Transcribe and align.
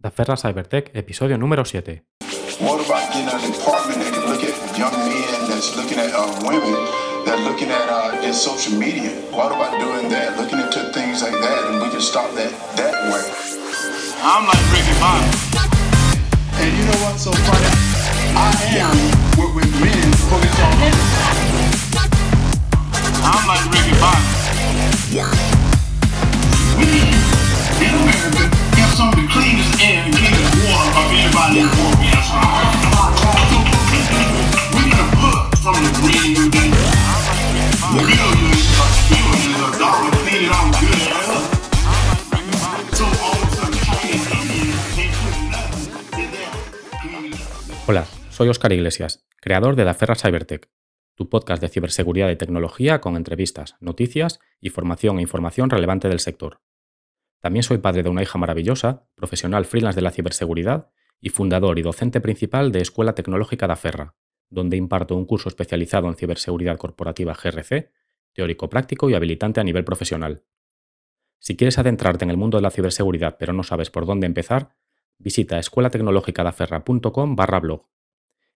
Da 0.00 0.12
Ferra 0.12 0.36
Cybertech, 0.36 0.92
episodio 0.94 1.36
número 1.36 1.64
7. 1.64 2.04
What 2.60 2.78
about 2.86 3.10
getting 3.10 3.26
a 3.26 3.38
department 3.50 3.98
that 3.98 4.14
can 4.14 4.30
look 4.30 4.44
at 4.46 4.54
young 4.78 4.94
men 4.94 5.50
that's 5.50 5.74
looking 5.74 5.98
at 5.98 6.14
uh, 6.14 6.38
women 6.46 6.70
that 7.26 7.42
looking 7.42 7.66
at 7.66 7.90
uh, 7.90 8.14
their 8.22 8.32
social 8.32 8.78
media? 8.78 9.10
What 9.34 9.50
about 9.50 9.74
doing 9.82 10.08
that, 10.14 10.38
looking 10.38 10.60
into 10.62 10.86
things 10.94 11.20
like 11.20 11.34
that, 11.34 11.66
and 11.66 11.82
we 11.82 11.90
can 11.90 12.00
stop 12.00 12.30
that 12.38 12.54
that 12.78 12.94
way? 13.10 13.26
I'm 14.22 14.46
like 14.46 14.62
Ricky 14.70 14.94
Bobby. 15.02 15.34
And 16.62 16.70
you 16.78 16.84
know 16.86 16.98
what's 17.02 17.26
so 17.26 17.34
funny? 17.34 17.66
I 18.38 18.54
am 18.78 18.94
with, 19.34 19.50
with 19.50 19.72
men 19.82 20.14
focused 20.30 20.62
on 20.62 20.78
I'm 23.26 23.42
like 23.50 23.66
Ricky 23.74 23.98
Bobby. 23.98 24.30
We 26.78 27.18
Hola, 47.86 48.06
soy 48.30 48.48
Oscar 48.48 48.72
Iglesias, 48.72 49.26
creador 49.40 49.74
de 49.74 49.84
Da 49.84 49.94
Ferra 49.94 50.14
Cybertech, 50.14 50.68
tu 51.14 51.28
podcast 51.28 51.62
de 51.62 51.68
ciberseguridad 51.68 52.30
y 52.30 52.36
tecnología 52.36 53.00
con 53.00 53.16
entrevistas, 53.16 53.76
noticias 53.80 54.40
y 54.60 54.70
formación 54.70 55.18
e 55.18 55.22
información 55.22 55.70
relevante 55.70 56.08
del 56.08 56.20
sector. 56.20 56.60
También 57.40 57.62
soy 57.62 57.78
padre 57.78 58.02
de 58.02 58.08
una 58.08 58.22
hija 58.22 58.38
maravillosa, 58.38 59.06
profesional 59.14 59.64
freelance 59.64 59.96
de 59.96 60.02
la 60.02 60.10
ciberseguridad 60.10 60.90
y 61.20 61.30
fundador 61.30 61.78
y 61.78 61.82
docente 61.82 62.20
principal 62.20 62.72
de 62.72 62.80
Escuela 62.80 63.14
Tecnológica 63.14 63.66
Da 63.66 63.76
Ferra, 63.76 64.14
donde 64.50 64.76
imparto 64.76 65.14
un 65.16 65.24
curso 65.24 65.48
especializado 65.48 66.08
en 66.08 66.16
ciberseguridad 66.16 66.78
corporativa 66.78 67.34
GRC, 67.34 67.92
teórico 68.32 68.68
práctico 68.68 69.10
y 69.10 69.14
habilitante 69.14 69.60
a 69.60 69.64
nivel 69.64 69.84
profesional. 69.84 70.44
Si 71.38 71.56
quieres 71.56 71.78
adentrarte 71.78 72.24
en 72.24 72.30
el 72.30 72.36
mundo 72.36 72.58
de 72.58 72.62
la 72.62 72.70
ciberseguridad 72.70 73.36
pero 73.38 73.52
no 73.52 73.62
sabes 73.62 73.90
por 73.90 74.06
dónde 74.06 74.26
empezar, 74.26 74.74
visita 75.18 75.58
escuelatecnologicadaferra.com 75.58 77.36
barra 77.36 77.60
blog. 77.60 77.86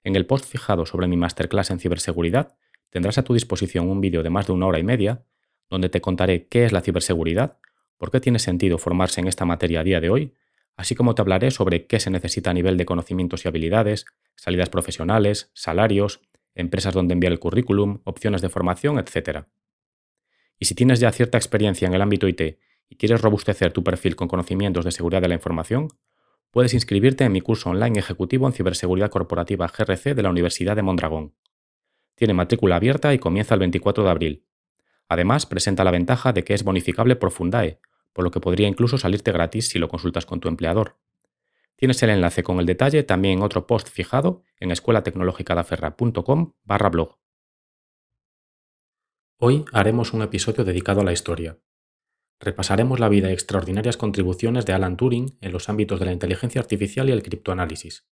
En 0.05 0.17
el 0.17 0.27
post 0.27 0.46
fijado 0.46 0.86
sobre 0.86 1.06
mi 1.06 1.17
masterclass 1.17 1.70
en 1.70 1.78
ciberseguridad 1.78 2.56
tendrás 2.91 3.19
a 3.19 3.24
tu 3.24 3.34
disposición 3.34 3.89
un 3.89 4.00
vídeo 4.00 4.22
de 4.22 4.30
más 4.30 4.46
de 4.46 4.52
una 4.52 4.67
hora 4.67 4.78
y 4.78 4.83
media 4.83 5.24
donde 5.70 5.89
te 5.89 6.00
contaré 6.00 6.48
qué 6.48 6.64
es 6.64 6.72
la 6.72 6.83
ciberseguridad, 6.83 7.58
por 8.03 8.11
qué 8.11 8.19
tiene 8.19 8.41
sentido 8.41 8.78
formarse 8.78 9.20
en 9.20 9.28
esta 9.28 9.45
materia 9.45 9.78
a 9.78 9.84
día 9.84 10.00
de 10.00 10.11
hoy, 10.11 10.34
así 10.77 10.97
como 10.97 11.14
te 11.14 11.22
hablaré 11.22 11.53
sobre 11.53 11.86
qué 11.86 12.00
se 12.00 12.11
necesita 12.11 12.50
a 12.50 12.53
nivel 12.53 12.77
de 12.77 12.84
conocimientos 12.84 13.45
y 13.45 13.48
habilidades, 13.48 14.06
salidas 14.34 14.70
profesionales, 14.70 15.53
salarios, 15.55 16.20
empresas 16.56 16.95
donde 16.95 17.12
enviar 17.12 17.33
el 17.33 17.39
currículum, 17.39 18.00
opciones 18.03 18.42
de 18.42 18.48
formación, 18.48 18.98
etc. 18.98 19.45
Y 20.58 20.64
si 20.64 20.75
tienes 20.75 20.98
ya 20.98 21.12
cierta 21.12 21.39
experiencia 21.39 21.86
en 21.86 21.95
el 21.95 22.03
ámbito 22.03 22.27
IT 22.27 22.58
y 22.89 22.97
quieres 22.97 23.23
robustecer 23.23 23.73
tu 23.73 23.84
perfil 23.84 24.17
con 24.17 24.27
conocimientos 24.27 24.84
de 24.84 24.91
seguridad 24.91 25.23
de 25.23 25.28
la 25.28 25.34
información, 25.34 25.86
puedes 26.50 26.75
inscribirte 26.75 27.23
en 27.23 27.30
mi 27.30 27.41
curso 27.41 27.70
online 27.70 28.00
ejecutivo 28.00 28.48
en 28.48 28.53
ciberseguridad 28.53 29.11
corporativa 29.11 29.69
GRC 29.69 30.17
de 30.17 30.23
la 30.25 30.30
Universidad 30.30 30.75
de 30.75 30.83
Mondragón. 30.83 31.36
Tiene 32.17 32.34
matrícula 32.34 32.75
abierta 32.75 33.14
y 33.14 33.20
comienza 33.20 33.55
el 33.55 33.61
24 33.61 34.03
de 34.03 34.11
abril. 34.11 34.47
Además, 35.08 35.47
presenta 35.47 35.84
la 35.84 35.92
ventaja 35.92 36.33
de 36.33 36.42
que 36.42 36.55
es 36.55 36.64
bonificable 36.64 37.14
por 37.14 37.30
Fundae, 37.30 37.78
por 38.12 38.24
lo 38.24 38.30
que 38.30 38.41
podría 38.41 38.68
incluso 38.68 38.98
salirte 38.98 39.32
gratis 39.32 39.68
si 39.68 39.78
lo 39.78 39.88
consultas 39.88 40.27
con 40.27 40.41
tu 40.41 40.48
empleador. 40.48 40.98
Tienes 41.77 42.02
el 42.02 42.10
enlace 42.10 42.42
con 42.42 42.60
el 42.60 42.66
detalle 42.66 43.02
también 43.02 43.38
en 43.38 43.44
otro 43.44 43.66
post 43.66 43.88
fijado 43.88 44.44
en 44.60 44.70
escuelatecnologicadaferra.com 44.70 46.52
barra 46.64 46.90
blog. 46.90 47.18
Hoy 49.39 49.64
haremos 49.72 50.12
un 50.12 50.22
episodio 50.22 50.62
dedicado 50.62 51.01
a 51.01 51.05
la 51.05 51.12
historia. 51.12 51.58
Repasaremos 52.39 53.01
la 53.01 53.08
vida 53.08 53.30
y 53.30 53.33
extraordinarias 53.33 53.96
contribuciones 53.96 54.67
de 54.67 54.72
Alan 54.72 54.96
Turing 54.96 55.39
en 55.40 55.52
los 55.52 55.68
ámbitos 55.68 55.98
de 55.98 56.06
la 56.06 56.12
inteligencia 56.12 56.61
artificial 56.61 57.08
y 57.08 57.12
el 57.12 57.22
criptoanálisis. 57.22 58.06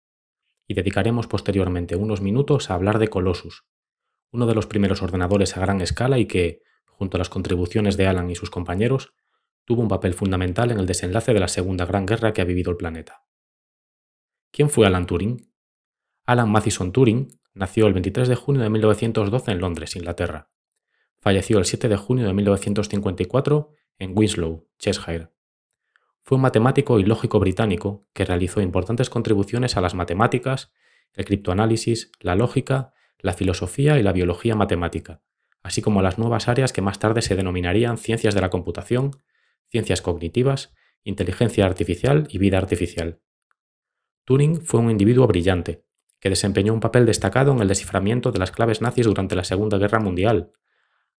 Y 0.67 0.73
dedicaremos 0.73 1.27
posteriormente 1.27 1.95
unos 1.95 2.21
minutos 2.21 2.69
a 2.69 2.75
hablar 2.75 2.99
de 2.99 3.09
Colossus, 3.09 3.65
uno 4.31 4.45
de 4.45 4.55
los 4.55 4.67
primeros 4.67 5.01
ordenadores 5.01 5.57
a 5.57 5.61
gran 5.61 5.81
escala 5.81 6.17
y 6.19 6.25
que, 6.25 6.61
junto 6.85 7.17
a 7.17 7.19
las 7.19 7.29
contribuciones 7.29 7.97
de 7.97 8.07
Alan 8.07 8.29
y 8.29 8.35
sus 8.35 8.49
compañeros, 8.49 9.13
tuvo 9.69 9.83
un 9.83 9.87
papel 9.87 10.15
fundamental 10.15 10.71
en 10.71 10.79
el 10.79 10.87
desenlace 10.87 11.31
de 11.31 11.39
la 11.39 11.47
Segunda 11.47 11.85
Gran 11.85 12.07
Guerra 12.07 12.33
que 12.33 12.41
ha 12.41 12.43
vivido 12.43 12.71
el 12.71 12.77
planeta. 12.77 13.27
¿Quién 14.51 14.71
fue 14.71 14.87
Alan 14.87 15.05
Turing? 15.05 15.53
Alan 16.25 16.51
Mathison 16.51 16.91
Turing 16.91 17.39
nació 17.53 17.85
el 17.85 17.93
23 17.93 18.27
de 18.29 18.33
junio 18.33 18.63
de 18.63 18.71
1912 18.71 19.51
en 19.51 19.59
Londres, 19.59 19.95
Inglaterra. 19.95 20.49
Falleció 21.19 21.59
el 21.59 21.65
7 21.65 21.87
de 21.87 21.97
junio 21.97 22.25
de 22.25 22.33
1954 22.33 23.69
en 23.99 24.17
Winslow, 24.17 24.67
Cheshire. 24.79 25.29
Fue 26.23 26.37
un 26.37 26.41
matemático 26.41 26.99
y 26.99 27.03
lógico 27.03 27.39
británico 27.39 28.07
que 28.13 28.25
realizó 28.25 28.61
importantes 28.61 29.11
contribuciones 29.11 29.77
a 29.77 29.81
las 29.81 29.93
matemáticas, 29.93 30.71
el 31.13 31.25
criptoanálisis, 31.25 32.11
la 32.21 32.33
lógica, 32.33 32.91
la 33.19 33.33
filosofía 33.33 33.99
y 33.99 34.01
la 34.01 34.13
biología 34.13 34.55
matemática, 34.55 35.21
así 35.61 35.83
como 35.83 35.99
a 35.99 36.03
las 36.03 36.17
nuevas 36.17 36.47
áreas 36.47 36.73
que 36.73 36.81
más 36.81 36.97
tarde 36.97 37.21
se 37.21 37.35
denominarían 37.35 37.99
ciencias 37.99 38.33
de 38.33 38.41
la 38.41 38.49
computación, 38.49 39.11
ciencias 39.69 40.01
cognitivas, 40.01 40.73
inteligencia 41.03 41.65
artificial 41.65 42.27
y 42.29 42.37
vida 42.37 42.57
artificial. 42.57 43.21
Turing 44.25 44.61
fue 44.61 44.79
un 44.79 44.91
individuo 44.91 45.27
brillante, 45.27 45.85
que 46.19 46.29
desempeñó 46.29 46.73
un 46.73 46.79
papel 46.79 47.05
destacado 47.05 47.51
en 47.51 47.59
el 47.59 47.67
desciframiento 47.67 48.31
de 48.31 48.39
las 48.39 48.51
claves 48.51 48.81
nazis 48.81 49.05
durante 49.05 49.35
la 49.35 49.43
Segunda 49.43 49.77
Guerra 49.77 49.99
Mundial, 49.99 50.51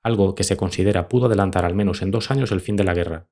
algo 0.03 0.35
que 0.35 0.45
se 0.45 0.57
considera 0.57 1.09
pudo 1.09 1.27
adelantar 1.27 1.65
al 1.65 1.75
menos 1.75 2.03
en 2.03 2.11
dos 2.11 2.31
años 2.31 2.53
el 2.53 2.61
fin 2.61 2.77
de 2.77 2.85
la 2.85 2.95
guerra, 2.95 3.29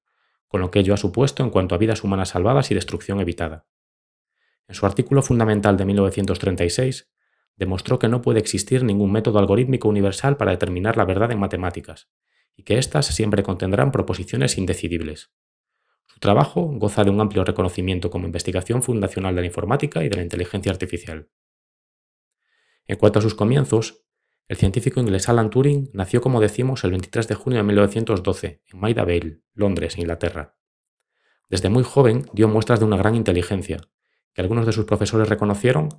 con 0.48 0.60
lo 0.60 0.70
que 0.70 0.80
ello 0.80 0.94
ha 0.94 0.98
supuesto 0.98 1.42
en 1.42 1.50
cuanto 1.50 1.74
a 1.74 1.78
vidas 1.78 2.04
humanas 2.04 2.30
salvadas 2.30 2.70
y 2.70 2.74
destrucción 2.74 3.20
evitada. 3.20 3.66
En 4.66 4.74
su 4.74 4.86
artículo 4.86 5.22
fundamental 5.22 5.76
de 5.76 5.84
1936, 5.84 7.10
demostró 7.56 7.98
que 7.98 8.08
no 8.08 8.22
puede 8.22 8.38
existir 8.38 8.84
ningún 8.84 9.12
método 9.12 9.38
algorítmico 9.38 9.88
universal 9.88 10.36
para 10.36 10.52
determinar 10.52 10.96
la 10.96 11.04
verdad 11.04 11.32
en 11.32 11.40
matemáticas, 11.40 12.08
y 12.58 12.64
que 12.64 12.76
éstas 12.76 13.06
siempre 13.06 13.44
contendrán 13.44 13.92
proposiciones 13.92 14.58
indecidibles. 14.58 15.30
Su 16.06 16.18
trabajo 16.18 16.62
goza 16.62 17.04
de 17.04 17.10
un 17.10 17.20
amplio 17.20 17.44
reconocimiento 17.44 18.10
como 18.10 18.26
investigación 18.26 18.82
fundacional 18.82 19.36
de 19.36 19.42
la 19.42 19.46
informática 19.46 20.04
y 20.04 20.08
de 20.08 20.16
la 20.16 20.22
inteligencia 20.24 20.72
artificial. 20.72 21.30
En 22.88 22.96
cuanto 22.96 23.20
a 23.20 23.22
sus 23.22 23.36
comienzos, 23.36 24.04
el 24.48 24.56
científico 24.56 24.98
inglés 24.98 25.28
Alan 25.28 25.50
Turing 25.50 25.90
nació, 25.92 26.20
como 26.20 26.40
decimos, 26.40 26.82
el 26.82 26.90
23 26.90 27.28
de 27.28 27.34
junio 27.36 27.58
de 27.58 27.62
1912 27.62 28.62
en 28.66 28.80
Maida 28.80 29.04
Vale, 29.04 29.40
Londres, 29.54 29.96
Inglaterra. 29.96 30.56
Desde 31.48 31.70
muy 31.70 31.84
joven 31.84 32.26
dio 32.32 32.48
muestras 32.48 32.80
de 32.80 32.86
una 32.86 32.96
gran 32.96 33.14
inteligencia, 33.14 33.78
que 34.34 34.42
algunos 34.42 34.66
de 34.66 34.72
sus 34.72 34.84
profesores 34.84 35.28
reconocieron, 35.28 35.90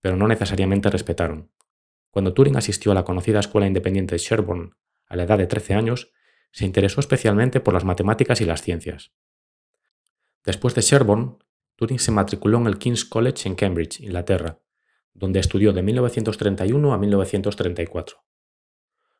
pero 0.00 0.16
no 0.16 0.28
necesariamente 0.28 0.90
respetaron. 0.90 1.50
Cuando 2.10 2.34
Turing 2.34 2.56
asistió 2.56 2.92
a 2.92 2.94
la 2.94 3.04
conocida 3.04 3.40
Escuela 3.40 3.66
Independiente 3.66 4.14
de 4.14 4.18
Sherborne 4.18 4.70
a 5.14 5.16
la 5.16 5.22
edad 5.22 5.38
de 5.38 5.46
13 5.46 5.74
años, 5.74 6.12
se 6.52 6.64
interesó 6.64 7.00
especialmente 7.00 7.60
por 7.60 7.72
las 7.72 7.84
matemáticas 7.84 8.40
y 8.40 8.44
las 8.44 8.62
ciencias. 8.62 9.12
Después 10.44 10.74
de 10.74 10.82
Sherborne, 10.82 11.36
Turing 11.76 11.98
se 11.98 12.12
matriculó 12.12 12.58
en 12.58 12.66
el 12.66 12.78
King's 12.78 13.04
College 13.04 13.48
en 13.48 13.54
Cambridge, 13.54 14.00
Inglaterra, 14.00 14.60
donde 15.14 15.40
estudió 15.40 15.72
de 15.72 15.82
1931 15.82 16.92
a 16.92 16.98
1934. 16.98 18.18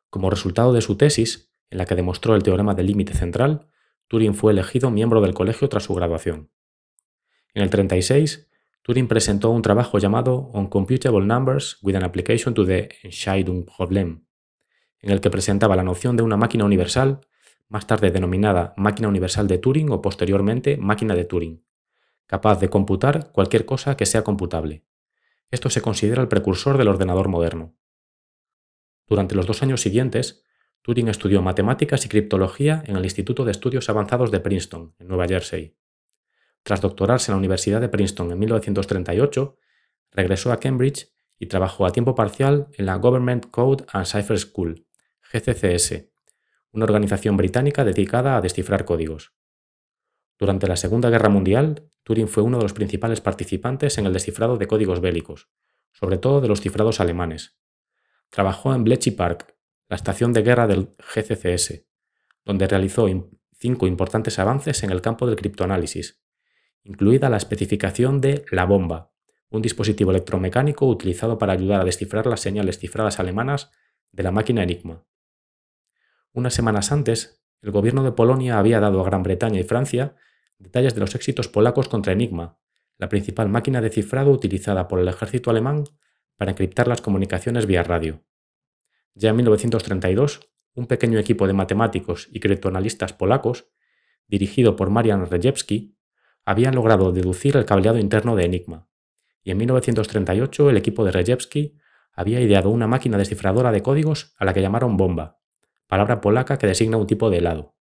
Como 0.09 0.29
resultado 0.29 0.71
de 0.71 0.81
su 0.81 0.97
tesis, 0.97 1.51
en 1.69 1.79
la 1.79 1.85
que 1.85 1.95
demostró 1.95 2.35
el 2.35 2.43
teorema 2.43 2.75
del 2.75 2.87
límite 2.87 3.13
central, 3.13 3.67
Turing 4.07 4.35
fue 4.35 4.51
elegido 4.51 4.91
miembro 4.91 5.19
del 5.21 5.33
colegio 5.33 5.67
tras 5.67 5.83
su 5.83 5.95
graduación. 5.95 6.51
En 7.53 7.63
el 7.63 7.69
36, 7.69 8.49
Turing 8.81 9.07
presentó 9.07 9.49
un 9.49 9.61
trabajo 9.61 9.97
llamado 9.97 10.51
On 10.53 10.67
Computable 10.67 11.25
Numbers 11.25 11.79
with 11.81 11.95
an 11.95 12.03
Application 12.03 12.53
to 12.53 12.65
the 12.65 12.89
Entscheidungsproblem, 13.03 14.24
en 15.05 15.11
el 15.11 15.21
que 15.21 15.29
presentaba 15.29 15.75
la 15.75 15.83
noción 15.83 16.17
de 16.17 16.23
una 16.23 16.35
máquina 16.35 16.65
universal, 16.65 17.21
más 17.69 17.85
tarde 17.85 18.09
denominada 18.09 18.73
máquina 18.75 19.07
universal 19.07 19.47
de 19.47 19.59
Turing 19.59 19.91
o 19.91 20.01
posteriormente 20.01 20.77
máquina 20.77 21.13
de 21.13 21.25
Turing, 21.25 21.63
capaz 22.25 22.59
de 22.59 22.69
computar 22.69 23.31
cualquier 23.31 23.65
cosa 23.65 23.95
que 23.97 24.07
sea 24.07 24.23
computable, 24.23 24.83
esto 25.51 25.69
se 25.69 25.81
considera 25.81 26.23
el 26.23 26.27
precursor 26.27 26.79
del 26.79 26.87
ordenador 26.87 27.27
moderno. 27.27 27.75
Durante 29.07 29.35
los 29.35 29.45
dos 29.45 29.61
años 29.61 29.81
siguientes, 29.81 30.43
Turing 30.81 31.07
estudió 31.07 31.43
matemáticas 31.43 32.03
y 32.05 32.09
criptología 32.09 32.83
en 32.87 32.95
el 32.95 33.03
Instituto 33.03 33.45
de 33.45 33.51
Estudios 33.51 33.87
Avanzados 33.89 34.31
de 34.31 34.39
Princeton, 34.39 34.95
en 34.97 35.07
Nueva 35.07 35.27
Jersey. 35.27 35.77
Tras 36.63 36.81
doctorarse 36.81 37.31
en 37.31 37.35
la 37.35 37.39
Universidad 37.39 37.79
de 37.79 37.89
Princeton 37.89 38.31
en 38.31 38.39
1938, 38.39 39.55
regresó 40.11 40.51
a 40.51 40.59
Cambridge 40.59 41.13
y 41.37 41.45
trabajó 41.45 41.85
a 41.85 41.91
tiempo 41.91 42.15
parcial 42.15 42.69
en 42.73 42.87
la 42.87 42.95
Government 42.95 43.51
Code 43.51 43.85
and 43.93 44.07
Cipher 44.07 44.39
School, 44.39 44.87
GCCS, 45.31 46.05
una 46.71 46.85
organización 46.85 47.37
británica 47.37 47.83
dedicada 47.83 48.37
a 48.37 48.41
descifrar 48.41 48.85
códigos. 48.85 49.33
Durante 50.37 50.67
la 50.67 50.75
Segunda 50.75 51.09
Guerra 51.09 51.29
Mundial, 51.29 51.89
Turing 52.03 52.27
fue 52.27 52.43
uno 52.43 52.57
de 52.57 52.63
los 52.63 52.73
principales 52.73 53.21
participantes 53.21 53.97
en 53.97 54.05
el 54.05 54.13
descifrado 54.13 54.57
de 54.57 54.67
códigos 54.67 54.99
bélicos, 54.99 55.49
sobre 55.93 56.17
todo 56.17 56.41
de 56.41 56.47
los 56.47 56.61
cifrados 56.61 56.99
alemanes. 56.99 57.57
Trabajó 58.29 58.75
en 58.75 58.83
Bletchley 58.83 59.15
Park, 59.15 59.55
la 59.87 59.95
estación 59.95 60.33
de 60.33 60.41
guerra 60.41 60.67
del 60.67 60.95
GCCS, 60.99 61.85
donde 62.43 62.67
realizó 62.67 63.07
cinco 63.53 63.87
importantes 63.87 64.37
avances 64.39 64.83
en 64.83 64.91
el 64.91 65.01
campo 65.01 65.25
del 65.25 65.37
criptoanálisis, 65.37 66.21
incluida 66.83 67.29
la 67.29 67.37
especificación 67.37 68.21
de 68.21 68.45
la 68.51 68.65
bomba, 68.65 69.11
un 69.49 69.61
dispositivo 69.61 70.11
electromecánico 70.11 70.85
utilizado 70.85 71.37
para 71.37 71.53
ayudar 71.53 71.81
a 71.81 71.85
descifrar 71.85 72.27
las 72.27 72.41
señales 72.41 72.77
cifradas 72.77 73.19
alemanas 73.19 73.71
de 74.11 74.23
la 74.23 74.31
máquina 74.31 74.63
Enigma. 74.63 75.05
Unas 76.35 76.53
semanas 76.53 76.91
antes, 76.91 77.41
el 77.61 77.71
gobierno 77.71 78.03
de 78.03 78.11
Polonia 78.11 78.59
había 78.59 78.81
dado 78.81 78.99
a 78.99 79.05
Gran 79.05 79.23
Bretaña 79.23 79.57
y 79.57 79.63
Francia 79.63 80.17
detalles 80.59 80.93
de 80.93 80.99
los 80.99 81.15
éxitos 81.15 81.47
polacos 81.47 81.87
contra 81.87 82.11
Enigma, 82.11 82.59
la 82.97 83.07
principal 83.07 83.47
máquina 83.47 83.79
de 83.79 83.89
cifrado 83.89 84.31
utilizada 84.31 84.89
por 84.89 84.99
el 84.99 85.07
ejército 85.07 85.49
alemán 85.49 85.85
para 86.35 86.51
encriptar 86.51 86.89
las 86.89 86.99
comunicaciones 86.99 87.67
vía 87.67 87.83
radio. 87.83 88.25
Ya 89.13 89.29
en 89.29 89.37
1932, 89.37 90.41
un 90.73 90.87
pequeño 90.87 91.19
equipo 91.19 91.47
de 91.47 91.53
matemáticos 91.53 92.27
y 92.29 92.41
criptoanalistas 92.41 93.13
polacos, 93.13 93.69
dirigido 94.27 94.75
por 94.75 94.89
Marian 94.89 95.27
Rejewski, 95.27 95.97
habían 96.43 96.75
logrado 96.75 97.13
deducir 97.13 97.55
el 97.55 97.63
cableado 97.63 97.97
interno 97.97 98.35
de 98.35 98.43
Enigma, 98.43 98.89
y 99.41 99.51
en 99.51 99.57
1938 99.59 100.69
el 100.69 100.75
equipo 100.75 101.05
de 101.05 101.13
Rejewski 101.13 101.77
había 102.11 102.41
ideado 102.41 102.71
una 102.71 102.87
máquina 102.87 103.17
descifradora 103.17 103.71
de 103.71 103.81
códigos 103.81 104.35
a 104.37 104.43
la 104.43 104.53
que 104.53 104.61
llamaron 104.61 104.97
bomba, 104.97 105.39
palabra 105.87 106.21
polaca 106.21 106.57
que 106.57 106.67
designa 106.67 106.97
un 106.97 107.07
tipo 107.07 107.29
de 107.29 107.37
helado. 107.37 107.75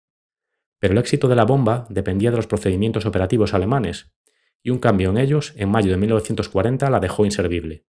Pero 0.80 0.94
el 0.94 0.98
éxito 0.98 1.28
de 1.28 1.36
la 1.36 1.46
bomba 1.46 1.86
dependía 1.90 2.32
de 2.32 2.38
los 2.38 2.48
procedimientos 2.48 3.06
operativos 3.06 3.54
alemanes, 3.54 4.14
y 4.62 4.70
un 4.70 4.80
cambio 4.80 5.10
en 5.10 5.18
ellos 5.18 5.54
en 5.58 5.70
mayo 5.70 5.92
de 5.92 5.98
1940 5.98 6.90
la 6.90 7.00
dejó 7.00 7.26
inservible. 7.26 7.86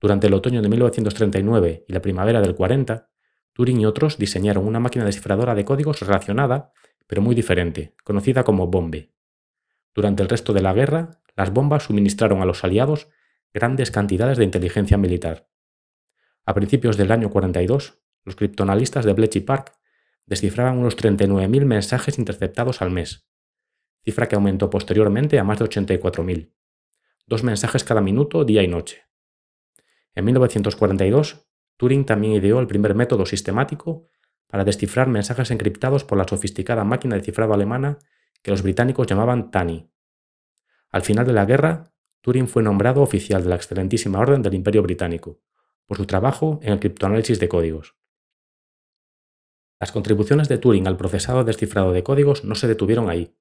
Durante 0.00 0.26
el 0.26 0.34
otoño 0.34 0.60
de 0.62 0.68
1939 0.68 1.84
y 1.88 1.92
la 1.92 2.02
primavera 2.02 2.40
del 2.40 2.54
40, 2.54 3.10
Turing 3.54 3.80
y 3.80 3.86
otros 3.86 4.18
diseñaron 4.18 4.66
una 4.66 4.80
máquina 4.80 5.04
descifradora 5.04 5.54
de 5.54 5.64
códigos 5.64 6.00
relacionada, 6.00 6.72
pero 7.06 7.22
muy 7.22 7.34
diferente, 7.34 7.94
conocida 8.02 8.42
como 8.42 8.66
Bombe. 8.66 9.14
Durante 9.94 10.22
el 10.22 10.28
resto 10.28 10.52
de 10.52 10.62
la 10.62 10.74
guerra, 10.74 11.22
las 11.36 11.52
bombas 11.52 11.84
suministraron 11.84 12.42
a 12.42 12.44
los 12.44 12.64
aliados 12.64 13.08
grandes 13.52 13.90
cantidades 13.92 14.38
de 14.38 14.44
inteligencia 14.44 14.98
militar. 14.98 15.48
A 16.44 16.54
principios 16.54 16.96
del 16.96 17.12
año 17.12 17.30
42, 17.30 18.02
los 18.24 18.36
criptoanalistas 18.36 19.04
de 19.04 19.12
Bletchley 19.12 19.44
Park 19.44 19.72
descifraban 20.26 20.78
unos 20.78 20.96
39.000 20.96 21.64
mensajes 21.64 22.18
interceptados 22.18 22.82
al 22.82 22.90
mes, 22.90 23.28
cifra 24.02 24.28
que 24.28 24.36
aumentó 24.36 24.70
posteriormente 24.70 25.38
a 25.38 25.44
más 25.44 25.58
de 25.58 25.66
84.000, 25.66 26.52
dos 27.26 27.42
mensajes 27.42 27.84
cada 27.84 28.00
minuto, 28.00 28.44
día 28.44 28.62
y 28.62 28.68
noche. 28.68 29.02
En 30.14 30.24
1942, 30.24 31.46
Turing 31.76 32.04
también 32.04 32.34
ideó 32.34 32.60
el 32.60 32.66
primer 32.66 32.94
método 32.94 33.26
sistemático 33.26 34.08
para 34.46 34.64
descifrar 34.64 35.08
mensajes 35.08 35.50
encriptados 35.50 36.04
por 36.04 36.16
la 36.16 36.28
sofisticada 36.28 36.84
máquina 36.84 37.16
de 37.16 37.22
cifrado 37.22 37.54
alemana 37.54 37.98
que 38.42 38.50
los 38.50 38.62
británicos 38.62 39.06
llamaban 39.06 39.50
TANI. 39.50 39.90
Al 40.90 41.02
final 41.02 41.26
de 41.26 41.32
la 41.32 41.44
guerra, 41.44 41.92
Turing 42.20 42.46
fue 42.46 42.62
nombrado 42.62 43.02
oficial 43.02 43.42
de 43.42 43.48
la 43.48 43.56
excelentísima 43.56 44.20
Orden 44.20 44.42
del 44.42 44.54
Imperio 44.54 44.82
Británico 44.82 45.40
por 45.86 45.96
su 45.96 46.06
trabajo 46.06 46.60
en 46.62 46.72
el 46.72 46.80
criptoanálisis 46.80 47.40
de 47.40 47.48
códigos. 47.48 47.96
Las 49.84 49.92
contribuciones 49.92 50.48
de 50.48 50.56
Turing 50.56 50.86
al 50.86 50.96
procesado 50.96 51.44
descifrado 51.44 51.92
de 51.92 52.02
códigos 52.02 52.42
no 52.42 52.54
se 52.54 52.66
detuvieron 52.66 53.10
ahí. 53.10 53.36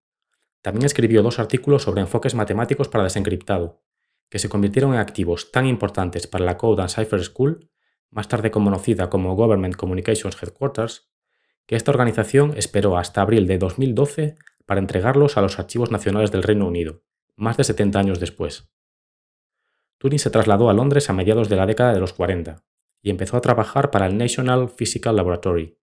También 0.61 0.85
escribió 0.85 1.23
dos 1.23 1.39
artículos 1.39 1.83
sobre 1.83 2.01
enfoques 2.01 2.35
matemáticos 2.35 2.89
para 2.89 3.05
desencriptado, 3.05 3.81
que 4.27 4.39
se 4.39 4.49
convirtieron 4.49 4.93
en 4.93 4.99
activos 4.99 5.53
tan 5.53 5.67
importantes 5.67 6.27
para 6.27 6.43
la 6.43 6.57
Code 6.57 6.81
and 6.81 6.91
Cipher 6.91 7.23
School, 7.23 7.69
más 8.09 8.27
tarde 8.27 8.51
conocida 8.51 9.09
como 9.09 9.37
Government 9.37 9.77
Communications 9.77 10.35
Headquarters, 10.43 11.09
que 11.65 11.77
esta 11.77 11.91
organización 11.91 12.57
esperó 12.57 12.97
hasta 12.97 13.21
abril 13.21 13.47
de 13.47 13.57
2012 13.57 14.35
para 14.65 14.81
entregarlos 14.81 15.37
a 15.37 15.41
los 15.41 15.59
archivos 15.59 15.91
nacionales 15.91 16.33
del 16.33 16.43
Reino 16.43 16.67
Unido, 16.67 17.03
más 17.37 17.55
de 17.55 17.63
70 17.63 17.99
años 17.99 18.19
después. 18.19 18.69
Turing 19.97 20.19
se 20.19 20.29
trasladó 20.29 20.69
a 20.69 20.73
Londres 20.73 21.09
a 21.09 21.13
mediados 21.13 21.47
de 21.47 21.55
la 21.55 21.65
década 21.65 21.93
de 21.93 22.01
los 22.01 22.11
40 22.11 22.65
y 23.01 23.11
empezó 23.11 23.37
a 23.37 23.41
trabajar 23.41 23.91
para 23.91 24.07
el 24.07 24.17
National 24.17 24.67
Physical 24.67 25.15
Laboratory, 25.15 25.77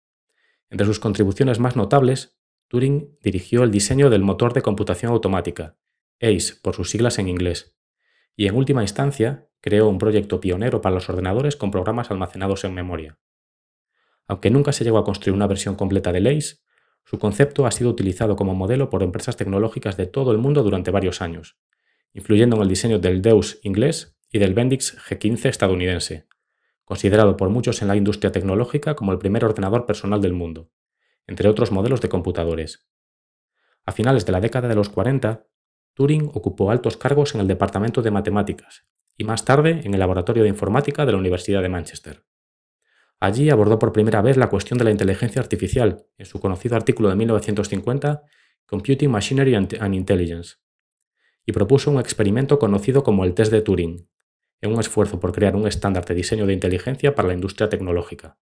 entre 0.71 0.87
sus 0.87 1.01
contribuciones 1.01 1.59
más 1.59 1.77
notables, 1.77 2.39
Turing 2.69 3.19
dirigió 3.21 3.65
el 3.65 3.71
diseño 3.71 4.09
del 4.09 4.23
motor 4.23 4.53
de 4.53 4.63
computación 4.63 5.13
automática, 5.13 5.77
ACE 6.21 6.55
por 6.63 6.75
sus 6.75 6.91
siglas 6.91 7.19
en 7.19 7.29
inglés, 7.29 7.77
y 8.37 8.47
en 8.47 8.55
última 8.55 8.83
instancia 8.83 9.49
creó 9.61 9.89
un 9.89 9.99
proyecto 9.99 10.41
pionero 10.41 10.81
para 10.81 10.95
los 10.95 11.09
ordenadores 11.09 11.57
con 11.57 11.71
programas 11.71 12.11
almacenados 12.11 12.65
en 12.65 12.75
memoria. 12.75 13.19
Aunque 14.27 14.51
nunca 14.51 14.73
se 14.73 14.85
llegó 14.85 14.99
a 14.99 15.05
construir 15.05 15.35
una 15.35 15.49
versión 15.49 15.75
completa 15.75 16.13
del 16.13 16.29
ACE, 16.29 16.59
su 17.05 17.19
concepto 17.19 17.67
ha 17.67 17.73
sido 17.73 17.91
utilizado 17.91 18.37
como 18.37 18.55
modelo 18.55 18.89
por 18.89 19.03
empresas 19.03 19.37
tecnológicas 19.37 19.97
de 19.97 20.07
todo 20.07 20.31
el 20.31 20.39
mundo 20.39 20.63
durante 20.63 20.93
varios 20.93 21.21
años, 21.21 21.59
influyendo 22.13 22.57
en 22.57 22.63
el 22.63 22.69
diseño 22.69 23.01
del 23.01 23.21
Deus 23.21 23.59
inglés 23.65 24.17
y 24.31 24.39
del 24.39 24.55
Bendix 24.55 24.97
G15 24.97 25.47
estadounidense, 25.47 26.29
considerado 26.91 27.37
por 27.37 27.51
muchos 27.51 27.83
en 27.83 27.87
la 27.87 27.95
industria 27.95 28.33
tecnológica 28.33 28.97
como 28.97 29.13
el 29.13 29.19
primer 29.21 29.45
ordenador 29.45 29.87
personal 29.87 30.21
del 30.21 30.33
mundo, 30.33 30.73
entre 31.29 31.49
otros 31.49 31.71
modelos 31.71 32.01
de 32.01 32.09
computadores. 32.09 32.85
A 33.87 33.93
finales 33.93 34.27
de 34.27 34.33
la 34.33 34.41
década 34.41 34.67
de 34.67 34.75
los 34.75 34.89
40, 34.89 35.47
Turing 35.95 36.33
ocupó 36.35 36.73
altos 36.73 36.97
cargos 36.97 37.33
en 37.37 37.43
el 37.43 37.47
Departamento 37.47 38.03
de 38.03 38.11
Matemáticas 38.11 38.89
y 39.17 39.23
más 39.23 39.45
tarde 39.45 39.83
en 39.85 39.95
el 39.95 40.01
Laboratorio 40.01 40.43
de 40.43 40.49
Informática 40.49 41.07
de 41.07 41.13
la 41.13 41.19
Universidad 41.19 41.63
de 41.63 41.69
Manchester. 41.69 42.25
Allí 43.21 43.51
abordó 43.51 43.79
por 43.79 43.93
primera 43.93 44.21
vez 44.21 44.37
la 44.37 44.51
cuestión 44.51 44.77
de 44.77 44.85
la 44.85 44.91
inteligencia 44.91 45.41
artificial 45.41 46.07
en 46.19 46.27
su 46.27 46.41
conocido 46.41 46.75
artículo 46.75 47.09
de 47.09 47.15
1950, 47.15 48.25
Computing 48.67 49.13
Machinery 49.13 49.55
and 49.55 49.95
Intelligence, 49.95 50.57
y 51.47 51.53
propuso 51.53 51.93
un 51.93 52.01
experimento 52.01 52.59
conocido 52.59 53.05
como 53.05 53.25
el 53.25 53.35
test 53.35 53.53
de 53.53 53.63
Turing, 53.63 54.10
en 54.61 54.73
un 54.73 54.81
esfuerzo 54.81 55.21
por 55.21 55.33
crear 55.33 55.57
un 55.57 55.67
estándar 55.67 56.05
de 56.05 56.15
diseño 56.15 56.47
de 56.47 56.53
inteligencia 56.53 57.15
para 57.15 57.29
la 57.29 57.35
industria 57.35 57.69
tecnológica. 57.69 58.39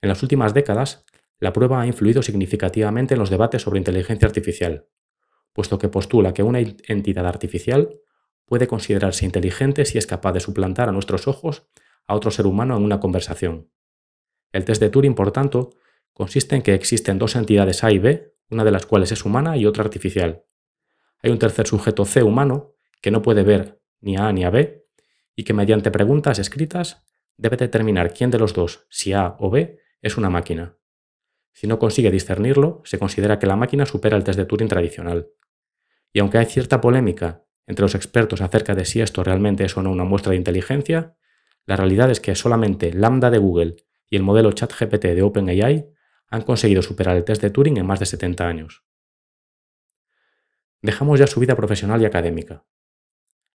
En 0.00 0.08
las 0.08 0.22
últimas 0.22 0.54
décadas, 0.54 1.04
la 1.38 1.52
prueba 1.52 1.80
ha 1.80 1.86
influido 1.86 2.22
significativamente 2.22 3.14
en 3.14 3.20
los 3.20 3.30
debates 3.30 3.62
sobre 3.62 3.78
inteligencia 3.78 4.26
artificial, 4.26 4.86
puesto 5.52 5.78
que 5.78 5.88
postula 5.88 6.34
que 6.34 6.42
una 6.42 6.60
entidad 6.60 7.26
artificial 7.26 8.00
puede 8.44 8.66
considerarse 8.66 9.24
inteligente 9.24 9.84
si 9.84 9.98
es 9.98 10.06
capaz 10.06 10.32
de 10.32 10.40
suplantar 10.40 10.88
a 10.88 10.92
nuestros 10.92 11.28
ojos 11.28 11.68
a 12.06 12.14
otro 12.14 12.30
ser 12.30 12.46
humano 12.46 12.76
en 12.76 12.82
una 12.82 13.00
conversación. 13.00 13.70
El 14.52 14.64
test 14.64 14.80
de 14.80 14.90
Turing, 14.90 15.14
por 15.14 15.32
tanto, 15.32 15.70
consiste 16.12 16.56
en 16.56 16.62
que 16.62 16.74
existen 16.74 17.18
dos 17.18 17.36
entidades 17.36 17.84
A 17.84 17.92
y 17.92 17.98
B, 17.98 18.34
una 18.50 18.64
de 18.64 18.72
las 18.72 18.86
cuales 18.86 19.12
es 19.12 19.24
humana 19.24 19.56
y 19.56 19.66
otra 19.66 19.84
artificial. 19.84 20.44
Hay 21.22 21.30
un 21.30 21.38
tercer 21.38 21.66
sujeto 21.66 22.04
C 22.04 22.22
humano 22.22 22.74
que 23.00 23.10
no 23.10 23.22
puede 23.22 23.44
ver 23.44 23.80
ni 24.00 24.16
a 24.16 24.26
A 24.26 24.32
ni 24.32 24.44
a 24.44 24.50
B, 24.50 24.79
y 25.40 25.44
que 25.44 25.54
mediante 25.54 25.90
preguntas 25.90 26.38
escritas 26.38 27.02
debe 27.38 27.56
determinar 27.56 28.12
quién 28.12 28.30
de 28.30 28.38
los 28.38 28.52
dos, 28.52 28.86
si 28.90 29.14
A 29.14 29.36
o 29.38 29.48
B, 29.48 29.80
es 30.02 30.18
una 30.18 30.28
máquina. 30.28 30.76
Si 31.54 31.66
no 31.66 31.78
consigue 31.78 32.10
discernirlo, 32.10 32.82
se 32.84 32.98
considera 32.98 33.38
que 33.38 33.46
la 33.46 33.56
máquina 33.56 33.86
supera 33.86 34.18
el 34.18 34.22
test 34.22 34.38
de 34.38 34.44
Turing 34.44 34.68
tradicional. 34.68 35.30
Y 36.12 36.20
aunque 36.20 36.36
hay 36.36 36.44
cierta 36.44 36.82
polémica 36.82 37.46
entre 37.66 37.84
los 37.84 37.94
expertos 37.94 38.42
acerca 38.42 38.74
de 38.74 38.84
si 38.84 39.00
esto 39.00 39.24
realmente 39.24 39.64
es 39.64 39.74
o 39.78 39.82
no 39.82 39.90
una 39.90 40.04
muestra 40.04 40.32
de 40.32 40.36
inteligencia, 40.36 41.16
la 41.64 41.76
realidad 41.76 42.10
es 42.10 42.20
que 42.20 42.34
solamente 42.34 42.92
Lambda 42.92 43.30
de 43.30 43.38
Google 43.38 43.76
y 44.10 44.16
el 44.16 44.22
modelo 44.22 44.52
ChatGPT 44.52 45.04
de 45.04 45.22
OpenAI 45.22 45.88
han 46.28 46.42
conseguido 46.42 46.82
superar 46.82 47.16
el 47.16 47.24
test 47.24 47.40
de 47.40 47.48
Turing 47.48 47.78
en 47.78 47.86
más 47.86 47.98
de 47.98 48.04
70 48.04 48.46
años. 48.46 48.84
Dejamos 50.82 51.18
ya 51.18 51.26
su 51.26 51.40
vida 51.40 51.56
profesional 51.56 52.02
y 52.02 52.04
académica. 52.04 52.66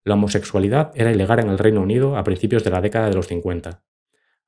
La 0.03 0.15
homosexualidad 0.15 0.91
era 0.95 1.11
ilegal 1.11 1.39
en 1.39 1.49
el 1.49 1.57
Reino 1.57 1.81
Unido 1.81 2.17
a 2.17 2.23
principios 2.23 2.63
de 2.63 2.71
la 2.71 2.81
década 2.81 3.09
de 3.09 3.15
los 3.15 3.27
50. 3.27 3.83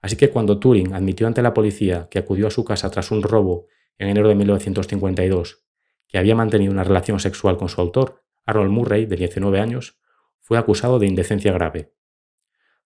Así 0.01 0.17
que 0.17 0.29
cuando 0.29 0.59
Turing 0.59 0.93
admitió 0.93 1.27
ante 1.27 1.41
la 1.41 1.53
policía 1.53 2.07
que 2.11 2.19
acudió 2.19 2.47
a 2.47 2.51
su 2.51 2.65
casa 2.65 2.89
tras 2.91 3.11
un 3.11 3.23
robo 3.23 3.67
en 3.97 4.09
enero 4.09 4.27
de 4.27 4.35
1952, 4.35 5.65
que 6.07 6.17
había 6.17 6.35
mantenido 6.35 6.71
una 6.71 6.83
relación 6.83 7.19
sexual 7.19 7.57
con 7.57 7.69
su 7.69 7.79
autor, 7.79 8.23
Harold 8.45 8.69
Murray, 8.69 9.05
de 9.05 9.15
19 9.15 9.59
años, 9.59 9.97
fue 10.41 10.57
acusado 10.57 10.99
de 10.99 11.07
indecencia 11.07 11.51
grave. 11.53 11.93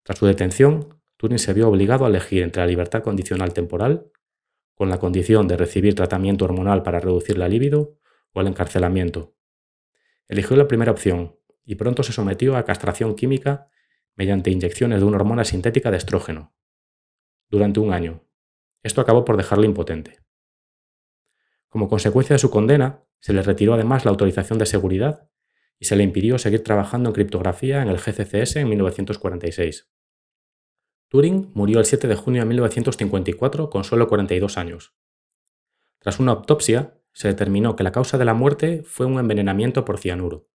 Tras 0.02 0.18
su 0.18 0.26
detención, 0.26 1.00
Turing 1.16 1.38
se 1.38 1.54
vio 1.54 1.68
obligado 1.68 2.04
a 2.04 2.08
elegir 2.08 2.42
entre 2.42 2.62
la 2.62 2.68
libertad 2.68 3.02
condicional 3.02 3.52
temporal, 3.52 4.12
con 4.74 4.88
la 4.88 4.98
condición 4.98 5.48
de 5.48 5.56
recibir 5.56 5.94
tratamiento 5.94 6.44
hormonal 6.44 6.82
para 6.82 7.00
reducir 7.00 7.38
la 7.38 7.48
libido, 7.48 7.98
o 8.32 8.40
el 8.40 8.46
encarcelamiento. 8.46 9.34
Eligió 10.28 10.56
la 10.56 10.68
primera 10.68 10.92
opción, 10.92 11.36
y 11.68 11.74
pronto 11.74 12.02
se 12.02 12.14
sometió 12.14 12.56
a 12.56 12.64
castración 12.64 13.14
química 13.14 13.68
mediante 14.16 14.50
inyecciones 14.50 15.00
de 15.00 15.04
una 15.04 15.18
hormona 15.18 15.44
sintética 15.44 15.90
de 15.90 15.98
estrógeno. 15.98 16.54
Durante 17.50 17.78
un 17.78 17.92
año. 17.92 18.24
Esto 18.82 19.02
acabó 19.02 19.26
por 19.26 19.36
dejarle 19.36 19.66
impotente. 19.66 20.18
Como 21.68 21.90
consecuencia 21.90 22.32
de 22.32 22.38
su 22.38 22.48
condena, 22.48 23.04
se 23.20 23.34
le 23.34 23.42
retiró 23.42 23.74
además 23.74 24.06
la 24.06 24.12
autorización 24.12 24.58
de 24.58 24.64
seguridad 24.64 25.28
y 25.78 25.84
se 25.84 25.94
le 25.94 26.04
impidió 26.04 26.38
seguir 26.38 26.64
trabajando 26.64 27.10
en 27.10 27.14
criptografía 27.14 27.82
en 27.82 27.88
el 27.88 27.98
GCCS 27.98 28.56
en 28.56 28.70
1946. 28.70 29.90
Turing 31.08 31.50
murió 31.52 31.80
el 31.80 31.84
7 31.84 32.08
de 32.08 32.16
junio 32.16 32.40
de 32.40 32.46
1954 32.46 33.68
con 33.68 33.84
solo 33.84 34.08
42 34.08 34.56
años. 34.56 34.94
Tras 35.98 36.18
una 36.18 36.32
autopsia, 36.32 36.98
se 37.12 37.28
determinó 37.28 37.76
que 37.76 37.84
la 37.84 37.92
causa 37.92 38.16
de 38.16 38.24
la 38.24 38.32
muerte 38.32 38.82
fue 38.84 39.04
un 39.04 39.18
envenenamiento 39.18 39.84
por 39.84 39.98
cianuro. 39.98 40.48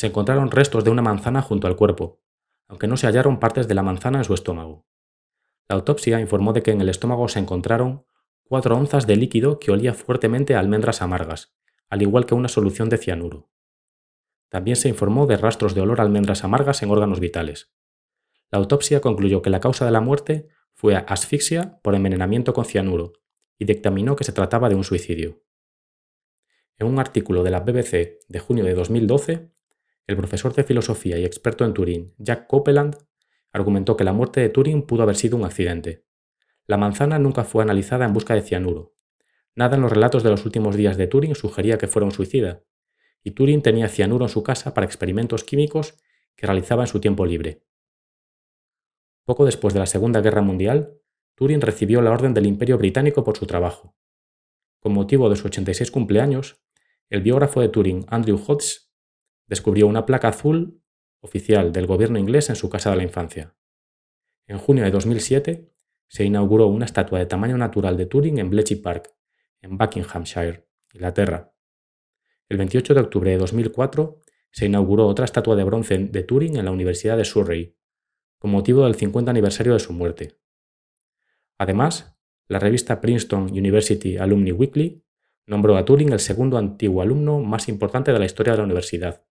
Se 0.00 0.06
encontraron 0.06 0.50
restos 0.50 0.82
de 0.82 0.88
una 0.88 1.02
manzana 1.02 1.42
junto 1.42 1.66
al 1.66 1.76
cuerpo, 1.76 2.22
aunque 2.68 2.86
no 2.86 2.96
se 2.96 3.06
hallaron 3.06 3.38
partes 3.38 3.68
de 3.68 3.74
la 3.74 3.82
manzana 3.82 4.16
en 4.16 4.24
su 4.24 4.32
estómago. 4.32 4.86
La 5.68 5.76
autopsia 5.76 6.18
informó 6.20 6.54
de 6.54 6.62
que 6.62 6.70
en 6.70 6.80
el 6.80 6.88
estómago 6.88 7.28
se 7.28 7.38
encontraron 7.38 8.06
4 8.44 8.78
onzas 8.78 9.06
de 9.06 9.16
líquido 9.16 9.58
que 9.58 9.72
olía 9.72 9.92
fuertemente 9.92 10.54
a 10.54 10.58
almendras 10.58 11.02
amargas, 11.02 11.54
al 11.90 12.00
igual 12.00 12.24
que 12.24 12.34
una 12.34 12.48
solución 12.48 12.88
de 12.88 12.96
cianuro. 12.96 13.50
También 14.48 14.76
se 14.76 14.88
informó 14.88 15.26
de 15.26 15.36
rastros 15.36 15.74
de 15.74 15.82
olor 15.82 16.00
a 16.00 16.04
almendras 16.04 16.44
amargas 16.44 16.82
en 16.82 16.90
órganos 16.90 17.20
vitales. 17.20 17.70
La 18.50 18.58
autopsia 18.58 19.02
concluyó 19.02 19.42
que 19.42 19.50
la 19.50 19.60
causa 19.60 19.84
de 19.84 19.90
la 19.90 20.00
muerte 20.00 20.48
fue 20.72 20.96
asfixia 20.96 21.78
por 21.82 21.94
envenenamiento 21.94 22.54
con 22.54 22.64
cianuro 22.64 23.12
y 23.58 23.66
dictaminó 23.66 24.16
que 24.16 24.24
se 24.24 24.32
trataba 24.32 24.70
de 24.70 24.76
un 24.76 24.84
suicidio. 24.84 25.42
En 26.78 26.86
un 26.86 26.98
artículo 26.98 27.42
de 27.42 27.50
la 27.50 27.60
BBC 27.60 28.20
de 28.28 28.38
junio 28.38 28.64
de 28.64 28.72
2012, 28.72 29.59
el 30.10 30.16
profesor 30.16 30.52
de 30.52 30.64
filosofía 30.64 31.18
y 31.18 31.24
experto 31.24 31.64
en 31.64 31.72
Turing, 31.72 32.14
Jack 32.18 32.48
Copeland, 32.48 32.96
argumentó 33.52 33.96
que 33.96 34.02
la 34.02 34.12
muerte 34.12 34.40
de 34.40 34.48
Turing 34.48 34.82
pudo 34.82 35.04
haber 35.04 35.14
sido 35.14 35.36
un 35.36 35.44
accidente. 35.44 36.04
La 36.66 36.76
manzana 36.76 37.20
nunca 37.20 37.44
fue 37.44 37.62
analizada 37.62 38.06
en 38.06 38.12
busca 38.12 38.34
de 38.34 38.42
cianuro. 38.42 38.96
Nada 39.54 39.76
en 39.76 39.82
los 39.82 39.92
relatos 39.92 40.24
de 40.24 40.30
los 40.30 40.44
últimos 40.44 40.74
días 40.74 40.96
de 40.96 41.06
Turing 41.06 41.36
sugería 41.36 41.78
que 41.78 41.86
fuera 41.86 42.06
un 42.06 42.10
suicida, 42.10 42.64
y 43.22 43.30
Turing 43.30 43.62
tenía 43.62 43.88
cianuro 43.88 44.24
en 44.24 44.30
su 44.30 44.42
casa 44.42 44.74
para 44.74 44.84
experimentos 44.84 45.44
químicos 45.44 45.94
que 46.34 46.46
realizaba 46.46 46.82
en 46.82 46.88
su 46.88 46.98
tiempo 46.98 47.24
libre. 47.24 47.62
Poco 49.24 49.44
después 49.44 49.74
de 49.74 49.80
la 49.80 49.86
Segunda 49.86 50.20
Guerra 50.20 50.42
Mundial, 50.42 50.98
Turing 51.36 51.60
recibió 51.60 52.02
la 52.02 52.10
Orden 52.10 52.34
del 52.34 52.46
Imperio 52.46 52.78
Británico 52.78 53.22
por 53.22 53.36
su 53.36 53.46
trabajo. 53.46 53.94
Con 54.80 54.92
motivo 54.92 55.30
de 55.30 55.36
su 55.36 55.46
86 55.46 55.92
cumpleaños, 55.92 56.64
el 57.10 57.22
biógrafo 57.22 57.60
de 57.60 57.68
Turing, 57.68 58.06
Andrew 58.08 58.42
Hodges, 58.44 58.89
descubrió 59.50 59.88
una 59.88 60.06
placa 60.06 60.28
azul 60.28 60.80
oficial 61.18 61.72
del 61.72 61.88
gobierno 61.88 62.20
inglés 62.20 62.48
en 62.50 62.56
su 62.56 62.70
casa 62.70 62.90
de 62.90 62.96
la 62.96 63.02
infancia. 63.02 63.56
En 64.46 64.58
junio 64.58 64.84
de 64.84 64.92
2007 64.92 65.68
se 66.06 66.24
inauguró 66.24 66.68
una 66.68 66.84
estatua 66.84 67.18
de 67.18 67.26
tamaño 67.26 67.58
natural 67.58 67.96
de 67.96 68.06
Turing 68.06 68.38
en 68.38 68.48
Bletchley 68.48 68.80
Park, 68.80 69.12
en 69.60 69.76
Buckinghamshire, 69.76 70.68
Inglaterra. 70.94 71.52
El 72.48 72.58
28 72.58 72.94
de 72.94 73.00
octubre 73.00 73.30
de 73.32 73.38
2004 73.38 74.20
se 74.52 74.66
inauguró 74.66 75.08
otra 75.08 75.24
estatua 75.24 75.56
de 75.56 75.64
bronce 75.64 75.98
de 75.98 76.22
Turing 76.22 76.56
en 76.56 76.64
la 76.64 76.70
Universidad 76.70 77.16
de 77.16 77.24
Surrey, 77.24 77.76
con 78.38 78.52
motivo 78.52 78.84
del 78.84 78.94
50 78.94 79.32
aniversario 79.32 79.72
de 79.72 79.80
su 79.80 79.92
muerte. 79.92 80.38
Además, 81.58 82.16
la 82.46 82.60
revista 82.60 83.00
Princeton 83.00 83.50
University 83.50 84.16
Alumni 84.16 84.52
Weekly 84.52 85.04
nombró 85.46 85.76
a 85.76 85.84
Turing 85.84 86.12
el 86.12 86.20
segundo 86.20 86.56
antiguo 86.56 87.02
alumno 87.02 87.40
más 87.40 87.68
importante 87.68 88.12
de 88.12 88.18
la 88.20 88.26
historia 88.26 88.52
de 88.52 88.58
la 88.58 88.64
universidad. 88.64 89.24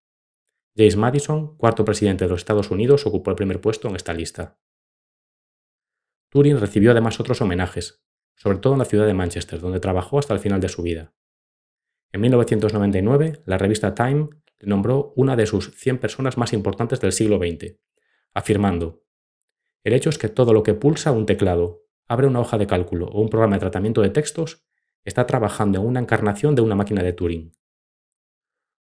James 0.79 0.95
Madison, 0.95 1.57
cuarto 1.57 1.83
presidente 1.83 2.24
de 2.24 2.29
los 2.29 2.39
Estados 2.39 2.71
Unidos, 2.71 3.05
ocupó 3.05 3.31
el 3.31 3.36
primer 3.36 3.59
puesto 3.59 3.89
en 3.89 3.98
esta 3.98 4.13
lista. 4.13 4.62
Turing 6.29 6.57
recibió 6.57 6.91
además 6.91 7.19
otros 7.19 7.41
homenajes, 7.41 8.01
sobre 8.38 8.59
todo 8.59 8.71
en 8.71 8.79
la 8.79 8.86
ciudad 8.86 9.05
de 9.05 9.13
Manchester, 9.13 9.59
donde 9.59 9.81
trabajó 9.81 10.19
hasta 10.19 10.33
el 10.33 10.39
final 10.39 10.62
de 10.62 10.69
su 10.69 10.81
vida. 10.81 11.13
En 12.13 12.21
1999, 12.21 13.43
la 13.45 13.57
revista 13.57 13.93
Time 13.93 14.29
le 14.57 14.69
nombró 14.69 15.12
una 15.17 15.36
de 15.36 15.48
sus 15.48 15.75
100 15.75 15.98
personas 15.98 16.38
más 16.38 16.53
importantes 16.53 17.01
del 17.01 17.12
siglo 17.12 17.39
XX, 17.39 17.75
afirmando, 18.33 19.03
el 19.83 19.91
hecho 19.91 20.09
es 20.09 20.17
que 20.17 20.29
todo 20.29 20.53
lo 20.53 20.63
que 20.63 20.75
pulsa 20.75 21.12
un 21.12 21.25
teclado, 21.25 21.83
abre 22.07 22.27
una 22.27 22.39
hoja 22.39 22.57
de 22.57 22.67
cálculo 22.67 23.07
o 23.07 23.19
un 23.19 23.27
programa 23.27 23.57
de 23.57 23.59
tratamiento 23.59 24.01
de 24.01 24.12
textos 24.12 24.65
está 25.03 25.27
trabajando 25.27 25.81
en 25.81 25.86
una 25.86 26.00
encarnación 26.00 26.55
de 26.55 26.62
una 26.62 26.75
máquina 26.75 27.03
de 27.03 27.12
Turing. 27.12 27.51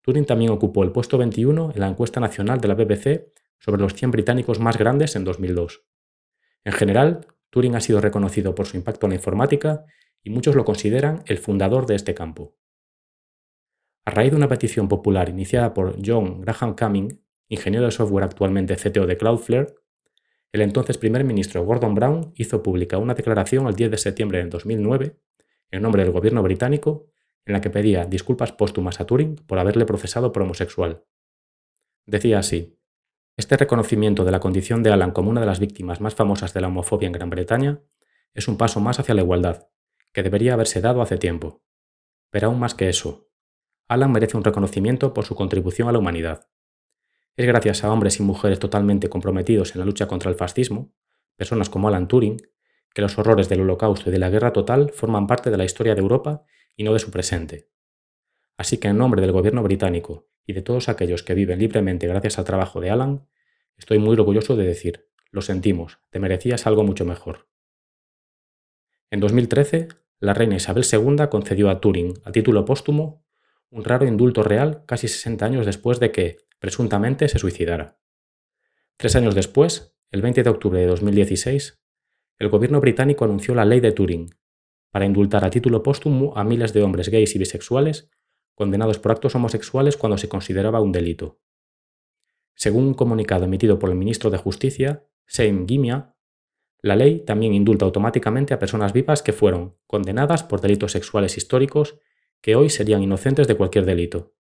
Turing 0.01 0.25
también 0.25 0.51
ocupó 0.51 0.83
el 0.83 0.91
puesto 0.91 1.17
21 1.17 1.71
en 1.73 1.79
la 1.79 1.87
encuesta 1.87 2.19
nacional 2.19 2.59
de 2.59 2.67
la 2.67 2.75
BBC 2.75 3.31
sobre 3.59 3.81
los 3.81 3.93
100 3.93 4.11
británicos 4.11 4.59
más 4.59 4.77
grandes 4.77 5.15
en 5.15 5.23
2002. 5.23 5.85
En 6.63 6.73
general, 6.73 7.27
Turing 7.51 7.75
ha 7.75 7.81
sido 7.81 8.01
reconocido 8.01 8.55
por 8.55 8.65
su 8.65 8.77
impacto 8.77 9.05
en 9.05 9.11
la 9.11 9.15
informática 9.15 9.85
y 10.23 10.29
muchos 10.29 10.55
lo 10.55 10.65
consideran 10.65 11.23
el 11.25 11.37
fundador 11.37 11.85
de 11.85 11.95
este 11.95 12.13
campo. 12.13 12.55
A 14.05 14.11
raíz 14.11 14.31
de 14.31 14.37
una 14.37 14.47
petición 14.47 14.87
popular 14.87 15.29
iniciada 15.29 15.73
por 15.73 15.97
John 16.03 16.41
Graham 16.41 16.75
Cumming, 16.75 17.21
ingeniero 17.49 17.85
de 17.85 17.91
software 17.91 18.23
actualmente 18.23 18.75
CTO 18.75 19.05
de 19.05 19.17
Cloudflare, 19.17 19.75
el 20.51 20.61
entonces 20.61 20.97
primer 20.97 21.23
ministro 21.23 21.63
Gordon 21.63 21.95
Brown 21.95 22.33
hizo 22.35 22.63
pública 22.63 22.97
una 22.97 23.13
declaración 23.13 23.67
el 23.67 23.75
10 23.75 23.91
de 23.91 23.97
septiembre 23.97 24.39
de 24.39 24.49
2009, 24.49 25.17
en 25.69 25.81
nombre 25.81 26.03
del 26.03 26.11
gobierno 26.11 26.43
británico, 26.43 27.07
en 27.45 27.53
la 27.53 27.61
que 27.61 27.69
pedía 27.69 28.05
disculpas 28.05 28.51
póstumas 28.51 28.99
a 28.99 29.05
Turing 29.05 29.35
por 29.35 29.59
haberle 29.59 29.85
procesado 29.85 30.31
por 30.31 30.43
homosexual. 30.43 31.03
Decía 32.05 32.39
así, 32.39 32.77
este 33.37 33.57
reconocimiento 33.57 34.25
de 34.25 34.31
la 34.31 34.39
condición 34.39 34.83
de 34.83 34.91
Alan 34.91 35.11
como 35.11 35.29
una 35.29 35.41
de 35.41 35.47
las 35.47 35.59
víctimas 35.59 36.01
más 36.01 36.15
famosas 36.15 36.53
de 36.53 36.61
la 36.61 36.67
homofobia 36.67 37.07
en 37.07 37.13
Gran 37.13 37.29
Bretaña 37.29 37.81
es 38.33 38.47
un 38.47 38.57
paso 38.57 38.79
más 38.79 38.99
hacia 38.99 39.15
la 39.15 39.21
igualdad, 39.21 39.67
que 40.13 40.23
debería 40.23 40.53
haberse 40.53 40.81
dado 40.81 41.01
hace 41.01 41.17
tiempo. 41.17 41.63
Pero 42.29 42.47
aún 42.47 42.59
más 42.59 42.75
que 42.75 42.89
eso, 42.89 43.29
Alan 43.87 44.11
merece 44.11 44.37
un 44.37 44.43
reconocimiento 44.43 45.13
por 45.13 45.25
su 45.25 45.35
contribución 45.35 45.89
a 45.89 45.91
la 45.91 45.99
humanidad. 45.99 46.49
Es 47.35 47.47
gracias 47.47 47.83
a 47.83 47.91
hombres 47.91 48.19
y 48.19 48.23
mujeres 48.23 48.59
totalmente 48.59 49.09
comprometidos 49.09 49.73
en 49.73 49.79
la 49.79 49.85
lucha 49.85 50.07
contra 50.07 50.29
el 50.29 50.37
fascismo, 50.37 50.93
personas 51.35 51.69
como 51.69 51.87
Alan 51.87 52.07
Turing, 52.07 52.37
que 52.93 53.01
los 53.01 53.17
horrores 53.17 53.49
del 53.49 53.61
holocausto 53.61 54.09
y 54.09 54.13
de 54.13 54.19
la 54.19 54.29
guerra 54.29 54.53
total 54.53 54.91
forman 54.91 55.27
parte 55.27 55.49
de 55.49 55.57
la 55.57 55.65
historia 55.65 55.95
de 55.95 56.01
Europa 56.01 56.43
y 56.75 56.83
no 56.83 56.93
de 56.93 56.99
su 56.99 57.11
presente. 57.11 57.69
Así 58.57 58.77
que 58.77 58.87
en 58.87 58.97
nombre 58.97 59.21
del 59.21 59.31
gobierno 59.31 59.63
británico 59.63 60.29
y 60.45 60.53
de 60.53 60.61
todos 60.61 60.89
aquellos 60.89 61.23
que 61.23 61.33
viven 61.33 61.59
libremente 61.59 62.07
gracias 62.07 62.37
al 62.37 62.45
trabajo 62.45 62.81
de 62.81 62.89
Alan, 62.89 63.27
estoy 63.77 63.99
muy 63.99 64.13
orgulloso 64.13 64.55
de 64.55 64.65
decir, 64.65 65.09
lo 65.31 65.41
sentimos, 65.41 65.99
te 66.09 66.19
merecías 66.19 66.67
algo 66.67 66.83
mucho 66.83 67.05
mejor. 67.05 67.47
En 69.09 69.19
2013, 69.19 69.87
la 70.19 70.33
reina 70.33 70.55
Isabel 70.55 70.85
II 70.89 71.27
concedió 71.29 71.69
a 71.69 71.81
Turing, 71.81 72.13
a 72.23 72.31
título 72.31 72.63
póstumo, 72.65 73.25
un 73.69 73.83
raro 73.83 74.05
indulto 74.05 74.43
real 74.43 74.83
casi 74.85 75.07
60 75.07 75.45
años 75.45 75.65
después 75.65 75.99
de 75.99 76.11
que, 76.11 76.37
presuntamente, 76.59 77.27
se 77.27 77.39
suicidara. 77.39 77.99
Tres 78.97 79.15
años 79.15 79.33
después, 79.33 79.97
el 80.11 80.21
20 80.21 80.43
de 80.43 80.49
octubre 80.49 80.79
de 80.79 80.87
2016, 80.87 81.81
el 82.37 82.49
gobierno 82.49 82.79
británico 82.81 83.25
anunció 83.25 83.55
la 83.55 83.65
ley 83.65 83.79
de 83.79 83.91
Turing, 83.91 84.29
para 84.91 85.05
indultar 85.05 85.43
a 85.45 85.49
título 85.49 85.83
póstumo 85.83 86.37
a 86.37 86.43
miles 86.43 86.73
de 86.73 86.83
hombres 86.83 87.09
gays 87.09 87.35
y 87.35 87.39
bisexuales 87.39 88.09
condenados 88.53 88.99
por 88.99 89.11
actos 89.11 89.33
homosexuales 89.33 89.97
cuando 89.97 90.17
se 90.17 90.29
consideraba 90.29 90.81
un 90.81 90.91
delito. 90.91 91.39
Según 92.53 92.83
un 92.83 92.93
comunicado 92.93 93.45
emitido 93.45 93.79
por 93.79 93.89
el 93.89 93.95
ministro 93.95 94.29
de 94.29 94.37
Justicia, 94.37 95.07
Seim 95.25 95.67
Gimia, 95.67 96.15
la 96.81 96.95
ley 96.95 97.21
también 97.25 97.53
indulta 97.53 97.85
automáticamente 97.85 98.53
a 98.53 98.59
personas 98.59 98.93
vivas 98.93 99.23
que 99.23 99.33
fueron 99.33 99.77
condenadas 99.87 100.43
por 100.43 100.61
delitos 100.61 100.91
sexuales 100.91 101.37
históricos 101.37 101.99
que 102.41 102.55
hoy 102.55 102.69
serían 102.69 103.01
inocentes 103.01 103.47
de 103.47 103.55
cualquier 103.55 103.85
delito. 103.85 104.35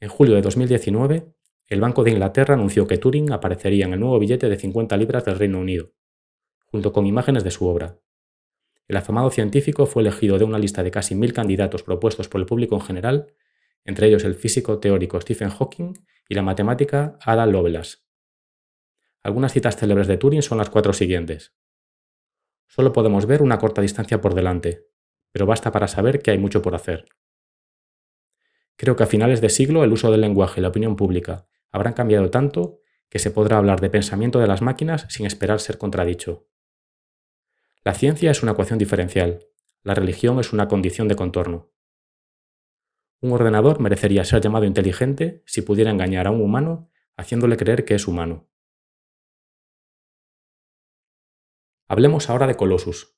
En 0.00 0.08
julio 0.08 0.34
de 0.34 0.42
2019, 0.42 1.34
el 1.66 1.80
Banco 1.80 2.02
de 2.02 2.12
Inglaterra 2.12 2.54
anunció 2.54 2.86
que 2.86 2.98
Turing 2.98 3.32
aparecería 3.32 3.86
en 3.86 3.92
el 3.92 4.00
nuevo 4.00 4.18
billete 4.18 4.48
de 4.48 4.56
50 4.56 4.96
libras 4.96 5.24
del 5.24 5.38
Reino 5.38 5.60
Unido, 5.60 5.92
junto 6.66 6.92
con 6.92 7.06
imágenes 7.06 7.44
de 7.44 7.50
su 7.50 7.66
obra. 7.66 8.00
El 8.90 8.96
afamado 8.96 9.30
científico 9.30 9.86
fue 9.86 10.02
elegido 10.02 10.36
de 10.36 10.42
una 10.42 10.58
lista 10.58 10.82
de 10.82 10.90
casi 10.90 11.14
mil 11.14 11.32
candidatos 11.32 11.84
propuestos 11.84 12.28
por 12.28 12.40
el 12.40 12.46
público 12.48 12.74
en 12.74 12.80
general, 12.80 13.32
entre 13.84 14.08
ellos 14.08 14.24
el 14.24 14.34
físico 14.34 14.80
teórico 14.80 15.20
Stephen 15.20 15.50
Hawking 15.50 15.92
y 16.28 16.34
la 16.34 16.42
matemática 16.42 17.16
Ada 17.24 17.46
Lovelace. 17.46 17.98
Algunas 19.22 19.52
citas 19.52 19.76
célebres 19.76 20.08
de 20.08 20.16
Turing 20.16 20.42
son 20.42 20.58
las 20.58 20.70
cuatro 20.70 20.92
siguientes. 20.92 21.54
Solo 22.66 22.92
podemos 22.92 23.26
ver 23.26 23.42
una 23.42 23.58
corta 23.58 23.80
distancia 23.80 24.20
por 24.20 24.34
delante, 24.34 24.88
pero 25.30 25.46
basta 25.46 25.70
para 25.70 25.86
saber 25.86 26.20
que 26.20 26.32
hay 26.32 26.38
mucho 26.38 26.60
por 26.60 26.74
hacer. 26.74 27.04
Creo 28.74 28.96
que 28.96 29.04
a 29.04 29.06
finales 29.06 29.40
de 29.40 29.50
siglo 29.50 29.84
el 29.84 29.92
uso 29.92 30.10
del 30.10 30.22
lenguaje 30.22 30.58
y 30.58 30.62
la 30.62 30.68
opinión 30.70 30.96
pública 30.96 31.46
habrán 31.70 31.92
cambiado 31.92 32.28
tanto 32.30 32.80
que 33.08 33.20
se 33.20 33.30
podrá 33.30 33.58
hablar 33.58 33.80
de 33.80 33.88
pensamiento 33.88 34.40
de 34.40 34.48
las 34.48 34.62
máquinas 34.62 35.06
sin 35.10 35.26
esperar 35.26 35.60
ser 35.60 35.78
contradicho. 35.78 36.49
La 37.82 37.94
ciencia 37.94 38.30
es 38.30 38.42
una 38.42 38.52
ecuación 38.52 38.78
diferencial, 38.78 39.46
la 39.82 39.94
religión 39.94 40.38
es 40.38 40.52
una 40.52 40.68
condición 40.68 41.08
de 41.08 41.16
contorno. 41.16 41.72
Un 43.22 43.32
ordenador 43.32 43.80
merecería 43.80 44.24
ser 44.24 44.42
llamado 44.42 44.66
inteligente 44.66 45.42
si 45.46 45.62
pudiera 45.62 45.90
engañar 45.90 46.26
a 46.26 46.30
un 46.30 46.42
humano 46.42 46.90
haciéndole 47.16 47.56
creer 47.56 47.86
que 47.86 47.94
es 47.94 48.06
humano. 48.06 48.50
Hablemos 51.88 52.28
ahora 52.28 52.46
de 52.46 52.56
Colossus, 52.56 53.16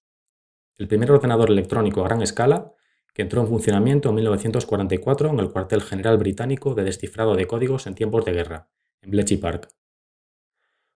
el 0.79 0.87
primer 0.87 1.11
ordenador 1.11 1.51
electrónico 1.51 2.01
a 2.01 2.05
gran 2.05 2.23
escala 2.23 2.73
que 3.13 3.23
entró 3.23 3.41
en 3.41 3.49
funcionamiento 3.49 4.11
en 4.11 4.15
1944 4.15 5.29
en 5.29 5.41
el 5.41 5.51
cuartel 5.51 5.83
general 5.83 6.19
británico 6.19 6.75
de 6.75 6.85
descifrado 6.85 7.35
de 7.35 7.49
códigos 7.49 7.89
en 7.89 7.97
tiempos 7.97 8.25
de 8.25 8.33
guerra, 8.33 8.71
en 9.01 9.11
Bletchley 9.11 9.39
Park. 9.41 9.75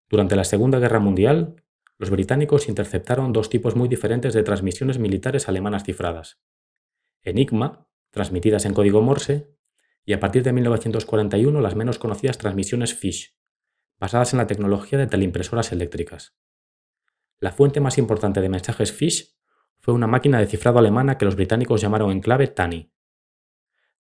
Durante 0.08 0.36
la 0.36 0.44
Segunda 0.44 0.78
Guerra 0.78 1.00
Mundial, 1.00 1.65
los 1.98 2.10
británicos 2.10 2.68
interceptaron 2.68 3.32
dos 3.32 3.48
tipos 3.48 3.74
muy 3.74 3.88
diferentes 3.88 4.34
de 4.34 4.42
transmisiones 4.42 4.98
militares 4.98 5.48
alemanas 5.48 5.84
cifradas. 5.84 6.40
Enigma, 7.22 7.88
transmitidas 8.10 8.64
en 8.64 8.74
código 8.74 9.02
Morse, 9.02 9.56
y 10.04 10.12
a 10.12 10.20
partir 10.20 10.42
de 10.42 10.52
1941 10.52 11.60
las 11.60 11.74
menos 11.74 11.98
conocidas 11.98 12.38
transmisiones 12.38 12.94
Fish, 12.94 13.36
basadas 13.98 14.32
en 14.32 14.38
la 14.38 14.46
tecnología 14.46 14.98
de 14.98 15.06
teleimpresoras 15.06 15.72
eléctricas. 15.72 16.36
La 17.40 17.52
fuente 17.52 17.80
más 17.80 17.98
importante 17.98 18.40
de 18.40 18.48
mensajes 18.48 18.92
Fish 18.92 19.36
fue 19.80 19.94
una 19.94 20.06
máquina 20.06 20.38
de 20.38 20.46
cifrado 20.46 20.78
alemana 20.78 21.18
que 21.18 21.24
los 21.24 21.36
británicos 21.36 21.80
llamaron 21.80 22.10
en 22.10 22.20
clave 22.20 22.46
TANI. 22.46 22.92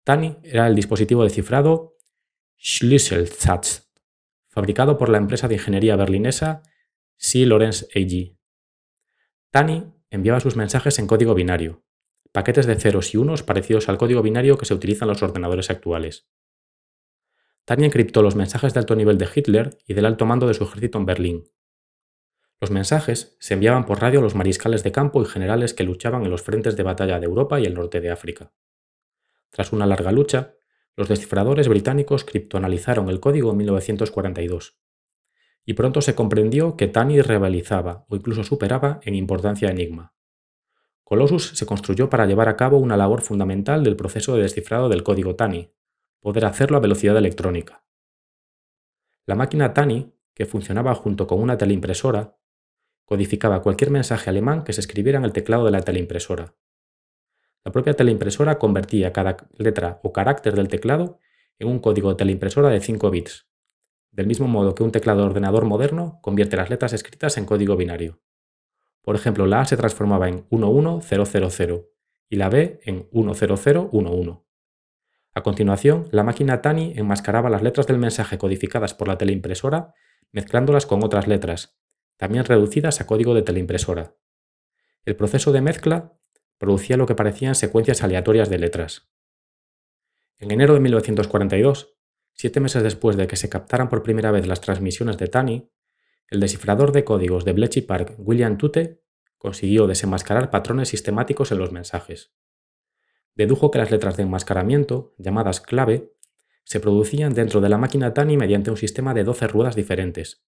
TANI 0.04 0.38
era 0.42 0.66
el 0.66 0.74
dispositivo 0.74 1.24
de 1.24 1.30
cifrado 1.30 1.96
Schlüsselsatz, 2.58 3.90
fabricado 4.48 4.98
por 4.98 5.08
la 5.08 5.18
empresa 5.18 5.48
de 5.48 5.54
ingeniería 5.54 5.96
berlinesa 5.96 6.62
C. 7.16 7.47
Lorenz 7.47 7.88
AG. 7.94 8.37
TANI 9.50 9.92
enviaba 10.11 10.40
sus 10.40 10.56
mensajes 10.56 10.99
en 10.99 11.06
código 11.06 11.35
binario, 11.35 11.85
paquetes 12.33 12.66
de 12.66 12.75
ceros 12.75 13.14
y 13.14 13.16
unos 13.16 13.42
parecidos 13.42 13.88
al 13.88 13.99
código 13.99 14.21
binario 14.21 14.59
que 14.59 14.66
se 14.66 14.75
utiliza 14.75 15.04
en 15.04 15.11
los 15.11 15.23
ordenadores 15.23 15.71
actuales. 15.71 16.28
TANI 17.64 17.87
encriptó 17.87 18.21
los 18.23 18.35
mensajes 18.35 18.75
de 18.75 18.80
alto 18.80 18.97
nivel 18.97 19.16
de 19.16 19.28
Hitler 19.33 19.78
y 19.87 19.94
del 19.94 20.06
alto 20.06 20.26
mando 20.26 20.49
de 20.49 20.54
su 20.54 20.64
ejército 20.64 20.99
en 20.99 21.06
Berlín. 21.06 21.44
Los 22.61 22.71
mensajes 22.71 23.37
se 23.38 23.54
enviaban 23.54 23.87
por 23.87 24.00
radio 24.00 24.18
a 24.18 24.23
los 24.23 24.35
mariscales 24.35 24.83
de 24.83 24.92
campo 24.92 25.23
y 25.23 25.26
generales 25.26 25.73
que 25.73 25.85
luchaban 25.85 26.25
en 26.25 26.30
los 26.30 26.42
frentes 26.42 26.76
de 26.76 26.83
batalla 26.83 27.21
de 27.21 27.26
Europa 27.26 27.61
y 27.61 27.64
el 27.64 27.75
norte 27.75 28.00
de 28.00 28.11
África. 28.11 28.52
Tras 29.50 29.73
una 29.73 29.87
larga 29.87 30.12
lucha, 30.12 30.54
los 30.97 31.09
descifradores 31.09 31.68
británicos 31.68 32.25
criptoanalizaron 32.25 33.09
el 33.09 33.21
código 33.21 33.52
en 33.52 33.59
1942 33.59 34.76
y 35.64 35.75
pronto 35.75 36.02
se 36.02 36.14
comprendió 36.14 36.76
que 36.76 36.88
Tani 36.88 37.23
rivalizaba 37.23 38.04
o 38.09 38.16
incluso 38.16 38.44
superaba 38.44 39.00
en 39.02 39.14
importancia 39.14 39.68
a 39.68 39.73
Enigma. 39.73 40.14
Colossus 41.04 41.50
se 41.56 41.66
construyó 41.66 42.09
para 42.09 42.26
llevar 42.26 42.49
a 42.49 42.56
cabo 42.56 42.78
una 42.78 42.97
labor 42.97 43.21
fundamental 43.21 43.85
del 43.85 43.97
proceso 43.97 44.37
de 44.37 44.42
descifrado 44.42 44.88
del 44.88 45.02
código 45.02 45.37
Tani, 45.37 45.73
poder 46.21 46.44
hacerlo 46.47 46.76
a 46.76 46.80
velocidad 46.80 47.16
electrónica. 47.16 47.85
La 49.26 49.35
máquina 49.35 49.75
Tani, 49.75 50.14
que 50.35 50.47
funcionaba 50.47 50.94
junto 50.94 51.26
con 51.26 51.40
una 51.40 51.56
teleimpresora, 51.56 52.38
codificaba 53.04 53.62
cualquier 53.62 53.90
mensaje 53.90 54.30
alemán 54.30 54.64
que 54.64 54.73
se 54.73 54.80
escribiera 54.80 55.18
en 55.18 55.25
el 55.25 55.33
teclado 55.33 55.64
de 55.64 55.71
la 55.71 55.83
teleimpresora. 55.83 56.54
La 57.64 57.73
propia 57.73 57.94
teleimpresora 57.94 58.59
convertía 58.59 59.12
cada 59.12 59.37
letra 59.56 60.00
o 60.02 60.12
carácter 60.12 60.54
del 60.54 60.68
teclado 60.68 61.18
en 61.59 61.68
un 61.68 61.78
código 61.78 62.11
de 62.11 62.16
teleimpresora 62.16 62.68
de 62.68 62.80
5 62.80 63.11
bits, 63.11 63.47
del 64.14 64.26
mismo 64.26 64.47
modo 64.47 64.75
que 64.75 64.85
un 64.85 64.92
teclado 64.92 65.21
de 65.21 65.26
ordenador 65.26 65.64
moderno 65.64 66.21
convierte 66.23 66.56
las 66.56 66.71
letras 66.71 66.92
escritas 66.92 67.37
en 67.37 67.47
código 67.47 67.76
binario. 67.76 68.21
Por 69.02 69.16
ejemplo, 69.16 69.47
la 69.47 69.61
A 69.61 69.64
se 69.64 69.76
transformaba 69.76 70.28
en 70.28 70.47
11000 70.50 71.85
y 72.28 72.37
la 72.37 72.49
B 72.49 72.80
en 72.85 73.09
10011. 73.11 74.40
A 75.35 75.42
continuación, 75.42 76.09
la 76.12 76.23
máquina 76.23 76.62
Tani 76.62 76.92
enmascaraba 76.97 77.50
las 77.50 77.62
letras 77.62 77.88
del 77.88 77.99
mensaje 77.99 78.38
codificadas 78.38 78.94
por 78.94 79.09
la 79.09 79.18
teleimpresora 79.18 79.94
mezclándolas 80.30 80.87
con 80.87 81.04
otras 81.04 81.28
letras, 81.28 81.78
también 82.16 82.44
reducidas 82.44 83.00
a 83.00 83.06
código 83.06 83.35
de 83.35 83.42
teleimpresora. 83.42 84.16
El 85.04 85.16
proceso 85.16 85.52
de 85.52 85.61
mezcla 85.61 86.12
producía 86.59 86.97
lo 86.97 87.06
que 87.06 87.14
parecían 87.14 87.54
secuencias 87.54 88.02
aleatorias 88.02 88.49
de 88.49 88.59
letras. 88.59 89.11
En 90.38 90.50
enero 90.50 90.75
de 90.75 90.80
1942, 90.80 91.93
siete 92.34 92.60
meses 92.60 92.82
después 92.82 93.16
de 93.16 93.26
que 93.26 93.36
se 93.36 93.48
captaran 93.48 93.88
por 93.88 94.02
primera 94.02 94.30
vez 94.30 94.46
las 94.46 94.60
transmisiones 94.60 95.16
de 95.18 95.28
Tani, 95.28 95.70
el 96.28 96.40
descifrador 96.40 96.92
de 96.92 97.04
códigos 97.04 97.44
de 97.44 97.52
Bletchley 97.52 97.86
Park, 97.86 98.14
William 98.18 98.58
Tute, 98.58 99.02
consiguió 99.38 99.86
desenmascarar 99.86 100.50
patrones 100.50 100.88
sistemáticos 100.88 101.52
en 101.52 101.58
los 101.58 101.70
mensajes. 101.70 102.34
Dedujo 103.34 103.70
que 103.70 103.78
las 103.78 103.90
letras 103.90 104.16
de 104.16 104.23
enmascaramiento, 104.23 105.14
llamadas 105.18 105.60
clave, 105.60 106.12
se 106.64 106.80
producían 106.80 107.34
dentro 107.34 107.60
de 107.60 107.68
la 107.68 107.78
máquina 107.78 108.14
Tani 108.14 108.36
mediante 108.36 108.70
un 108.70 108.76
sistema 108.76 109.12
de 109.12 109.25
12 109.25 109.47
ruedas 109.49 109.76
diferentes. 109.76 110.47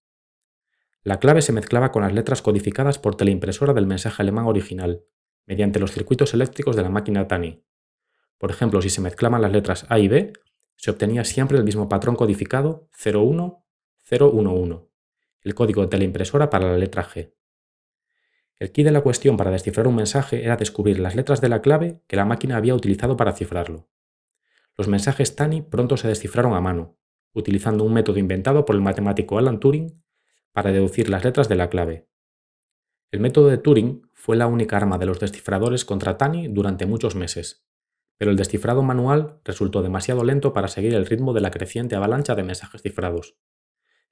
La 1.03 1.19
clave 1.19 1.41
se 1.41 1.53
mezclaba 1.53 1.91
con 1.91 2.01
las 2.01 2.13
letras 2.13 2.41
codificadas 2.41 2.97
por 2.97 3.15
teleimpresora 3.15 3.73
del 3.73 3.87
mensaje 3.87 4.21
alemán 4.23 4.45
original, 4.45 5.05
mediante 5.45 5.79
los 5.79 5.91
circuitos 5.91 6.33
eléctricos 6.33 6.75
de 6.75 6.81
la 6.81 6.89
máquina 6.89 7.27
Tani. 7.27 7.63
Por 8.37 8.51
ejemplo, 8.51 8.81
si 8.81 8.89
se 8.89 9.01
mezclaban 9.01 9.41
las 9.41 9.51
letras 9.51 9.85
A 9.89 9.99
y 9.99 10.07
B, 10.07 10.33
se 10.77 10.91
obtenía 10.91 11.25
siempre 11.25 11.57
el 11.57 11.63
mismo 11.63 11.89
patrón 11.89 12.15
codificado 12.15 12.87
01011, 13.03 14.87
el 15.41 15.55
código 15.55 15.81
de 15.81 15.87
teleimpresora 15.87 16.49
para 16.49 16.69
la 16.69 16.77
letra 16.77 17.03
G. 17.03 17.33
El 18.59 18.71
key 18.71 18.83
de 18.83 18.91
la 18.91 19.01
cuestión 19.01 19.37
para 19.37 19.51
descifrar 19.51 19.87
un 19.87 19.95
mensaje 19.95 20.43
era 20.43 20.55
descubrir 20.55 20.99
las 20.99 21.15
letras 21.15 21.41
de 21.41 21.49
la 21.49 21.61
clave 21.61 22.01
que 22.07 22.15
la 22.15 22.25
máquina 22.25 22.57
había 22.57 22.73
utilizado 22.73 23.17
para 23.17 23.33
cifrarlo. 23.33 23.89
Los 24.75 24.87
mensajes 24.87 25.35
TANI 25.35 25.63
pronto 25.63 25.97
se 25.97 26.07
descifraron 26.07 26.53
a 26.53 26.61
mano, 26.61 26.97
utilizando 27.33 27.83
un 27.83 27.93
método 27.93 28.17
inventado 28.17 28.65
por 28.65 28.75
el 28.75 28.81
matemático 28.81 29.37
Alan 29.37 29.59
Turing 29.59 30.03
para 30.51 30.71
deducir 30.71 31.09
las 31.09 31.23
letras 31.23 31.49
de 31.49 31.55
la 31.55 31.69
clave. 31.69 32.07
El 33.11 33.19
método 33.19 33.47
de 33.47 33.57
Turing 33.57 34.09
fue 34.13 34.37
la 34.37 34.47
única 34.47 34.77
arma 34.77 34.97
de 34.97 35.05
los 35.05 35.19
descifradores 35.19 35.85
contra 35.85 36.17
Tani 36.17 36.47
durante 36.47 36.85
muchos 36.85 37.15
meses, 37.15 37.66
pero 38.17 38.31
el 38.31 38.37
descifrado 38.37 38.83
manual 38.83 39.39
resultó 39.43 39.81
demasiado 39.81 40.23
lento 40.23 40.53
para 40.53 40.67
seguir 40.67 40.93
el 40.93 41.05
ritmo 41.05 41.33
de 41.33 41.41
la 41.41 41.51
creciente 41.51 41.95
avalancha 41.95 42.35
de 42.35 42.43
mensajes 42.43 42.81
cifrados, 42.81 43.37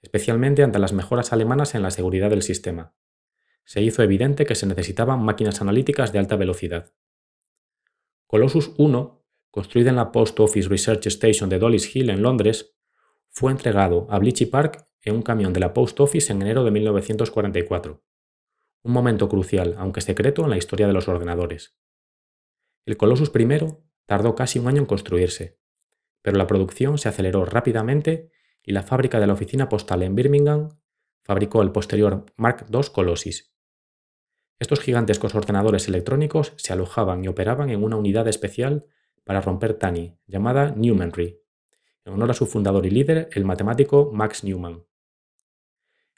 especialmente 0.01 0.63
ante 0.63 0.79
las 0.79 0.93
mejoras 0.93 1.33
alemanas 1.33 1.75
en 1.75 1.81
la 1.81 1.91
seguridad 1.91 2.29
del 2.29 2.43
sistema. 2.43 2.95
Se 3.65 3.81
hizo 3.81 4.03
evidente 4.03 4.45
que 4.45 4.55
se 4.55 4.67
necesitaban 4.67 5.23
máquinas 5.23 5.61
analíticas 5.61 6.13
de 6.13 6.19
alta 6.19 6.35
velocidad. 6.35 6.93
Colossus 8.27 8.73
1, 8.77 9.25
construida 9.49 9.89
en 9.89 9.95
la 9.95 10.11
Post 10.11 10.39
Office 10.39 10.69
Research 10.69 11.07
Station 11.07 11.49
de 11.49 11.59
Dollis 11.59 11.95
Hill 11.95 12.09
en 12.09 12.21
Londres, 12.21 12.75
fue 13.29 13.51
entregado 13.51 14.07
a 14.09 14.19
Bletchley 14.19 14.49
Park 14.49 14.87
en 15.01 15.15
un 15.15 15.21
camión 15.21 15.53
de 15.53 15.59
la 15.59 15.73
Post 15.73 15.99
Office 15.99 16.31
en 16.31 16.41
enero 16.41 16.63
de 16.63 16.71
1944 16.71 18.03
un 18.85 18.93
momento 18.93 19.27
crucial, 19.27 19.75
aunque 19.79 19.99
secreto, 19.99 20.43
en 20.43 20.51
la 20.51 20.57
historia 20.57 20.85
de 20.85 20.93
los 20.93 21.07
ordenadores. 21.07 21.75
El 22.85 22.97
Colossus 22.97 23.31
I 23.33 23.47
tardó 24.05 24.35
casi 24.35 24.59
un 24.59 24.67
año 24.67 24.79
en 24.79 24.85
construirse, 24.85 25.59
pero 26.21 26.37
la 26.37 26.47
producción 26.47 26.97
se 26.97 27.09
aceleró 27.09 27.45
rápidamente 27.45 28.31
y 28.63 28.71
la 28.71 28.83
fábrica 28.83 29.19
de 29.19 29.27
la 29.27 29.33
oficina 29.33 29.69
postal 29.69 30.03
en 30.03 30.15
Birmingham 30.15 30.69
fabricó 31.23 31.61
el 31.61 31.71
posterior 31.71 32.25
Mark 32.35 32.65
II 32.71 32.81
Colossus. 32.93 33.53
Estos 34.57 34.79
gigantescos 34.79 35.35
ordenadores 35.35 35.87
electrónicos 35.87 36.53
se 36.55 36.73
alojaban 36.73 37.23
y 37.23 37.27
operaban 37.27 37.69
en 37.69 37.83
una 37.83 37.97
unidad 37.97 38.27
especial 38.27 38.85
para 39.23 39.41
romper 39.41 39.73
TANI, 39.73 40.17
llamada 40.27 40.71
Newmanry, 40.71 41.41
en 42.05 42.13
honor 42.13 42.31
a 42.31 42.35
su 42.35 42.45
fundador 42.45 42.85
y 42.85 42.91
líder, 42.91 43.29
el 43.33 43.45
matemático 43.45 44.11
Max 44.13 44.43
Newman. 44.43 44.85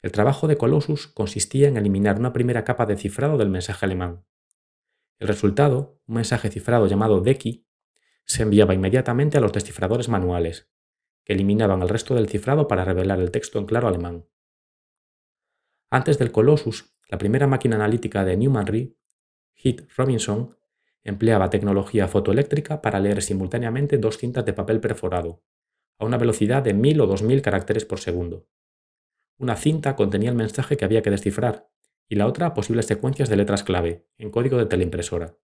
El 0.02 0.12
trabajo 0.12 0.48
de 0.48 0.58
Colossus 0.58 1.08
consistía 1.08 1.68
en 1.68 1.78
eliminar 1.78 2.20
una 2.20 2.34
primera 2.34 2.64
capa 2.64 2.86
de 2.86 2.98
cifrado 2.98 3.38
del 3.38 3.50
mensaje 3.50 3.86
alemán. 3.86 4.26
El 5.20 5.28
resultado, 5.28 6.00
un 6.06 6.16
mensaje 6.16 6.50
cifrado 6.50 6.88
llamado 6.88 7.22
DECI, 7.22 7.67
se 8.28 8.44
enviaba 8.44 8.74
inmediatamente 8.74 9.38
a 9.38 9.42
los 9.42 9.54
descifradores 9.54 10.10
manuales, 10.10 10.70
que 11.24 11.34
eliminaban 11.34 11.82
el 11.82 11.90
resto 11.90 12.14
del 12.14 12.28
cifrado 12.28 12.68
para 12.68 12.84
revelar 12.84 13.20
el 13.20 13.32
texto 13.32 13.58
en 13.58 13.66
claro 13.66 13.88
alemán. 13.88 14.28
Antes 15.90 16.20
del 16.20 16.32
Colossus, 16.32 16.94
la 17.10 17.18
primera 17.18 17.48
máquina 17.48 17.78
analítica 17.78 18.26
de 18.26 18.36
Newmanry, 18.36 18.98
Heath 19.56 19.90
Robinson, 19.96 20.58
empleaba 21.04 21.50
tecnología 21.50 22.10
fotoeléctrica 22.10 22.82
para 22.82 23.00
leer 23.00 23.22
simultáneamente 23.24 23.98
dos 23.98 24.18
cintas 24.18 24.46
de 24.46 24.52
papel 24.54 24.82
perforado, 24.82 25.42
a 25.98 26.06
una 26.06 26.18
velocidad 26.18 26.62
de 26.62 26.74
1000 26.74 27.02
o 27.02 27.08
2000 27.08 27.42
caracteres 27.42 27.86
por 27.86 28.00
segundo. 28.00 28.46
Una 29.38 29.56
cinta 29.56 29.96
contenía 29.96 30.30
el 30.30 30.36
mensaje 30.36 30.76
que 30.76 30.84
había 30.84 31.02
que 31.02 31.12
descifrar 31.12 31.70
y 32.10 32.16
la 32.16 32.28
otra 32.28 32.54
posibles 32.54 32.88
secuencias 32.88 33.30
de 33.30 33.38
letras 33.38 33.64
clave, 33.64 34.06
en 34.18 34.32
código 34.32 34.58
de 34.58 34.66
teleimpresora. 34.66 35.38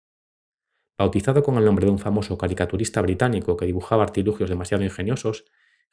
Bautizado 0.97 1.41
con 1.41 1.57
el 1.57 1.65
nombre 1.65 1.85
de 1.85 1.91
un 1.91 1.99
famoso 1.99 2.37
caricaturista 2.37 3.01
británico 3.01 3.57
que 3.57 3.65
dibujaba 3.65 4.03
artilugios 4.03 4.49
demasiado 4.49 4.83
ingeniosos, 4.83 5.45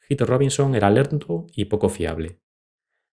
Heath 0.07 0.21
Robinson 0.21 0.75
era 0.75 0.89
lento 0.89 1.47
y 1.55 1.65
poco 1.65 1.89
fiable. 1.89 2.39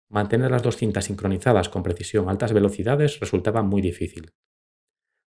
Mantener 0.09 0.51
las 0.51 0.62
dos 0.62 0.77
cintas 0.77 1.05
sincronizadas 1.05 1.68
con 1.68 1.83
precisión 1.83 2.29
a 2.29 2.31
altas 2.31 2.53
velocidades 2.53 3.20
resultaba 3.20 3.62
muy 3.62 3.83
difícil. 3.83 4.33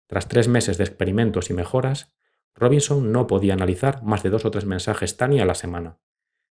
Tras 0.08 0.28
tres 0.28 0.48
meses 0.48 0.78
de 0.78 0.84
experimentos 0.84 1.50
y 1.50 1.54
mejoras, 1.54 2.14
Robinson 2.56 3.12
no 3.12 3.28
podía 3.28 3.54
analizar 3.54 4.04
más 4.04 4.24
de 4.24 4.30
dos 4.30 4.46
o 4.46 4.52
tres 4.52 4.66
mensajes 4.66 5.18
TANI 5.18 5.40
a 5.40 5.46
la 5.46 5.56
semana. 5.56 6.00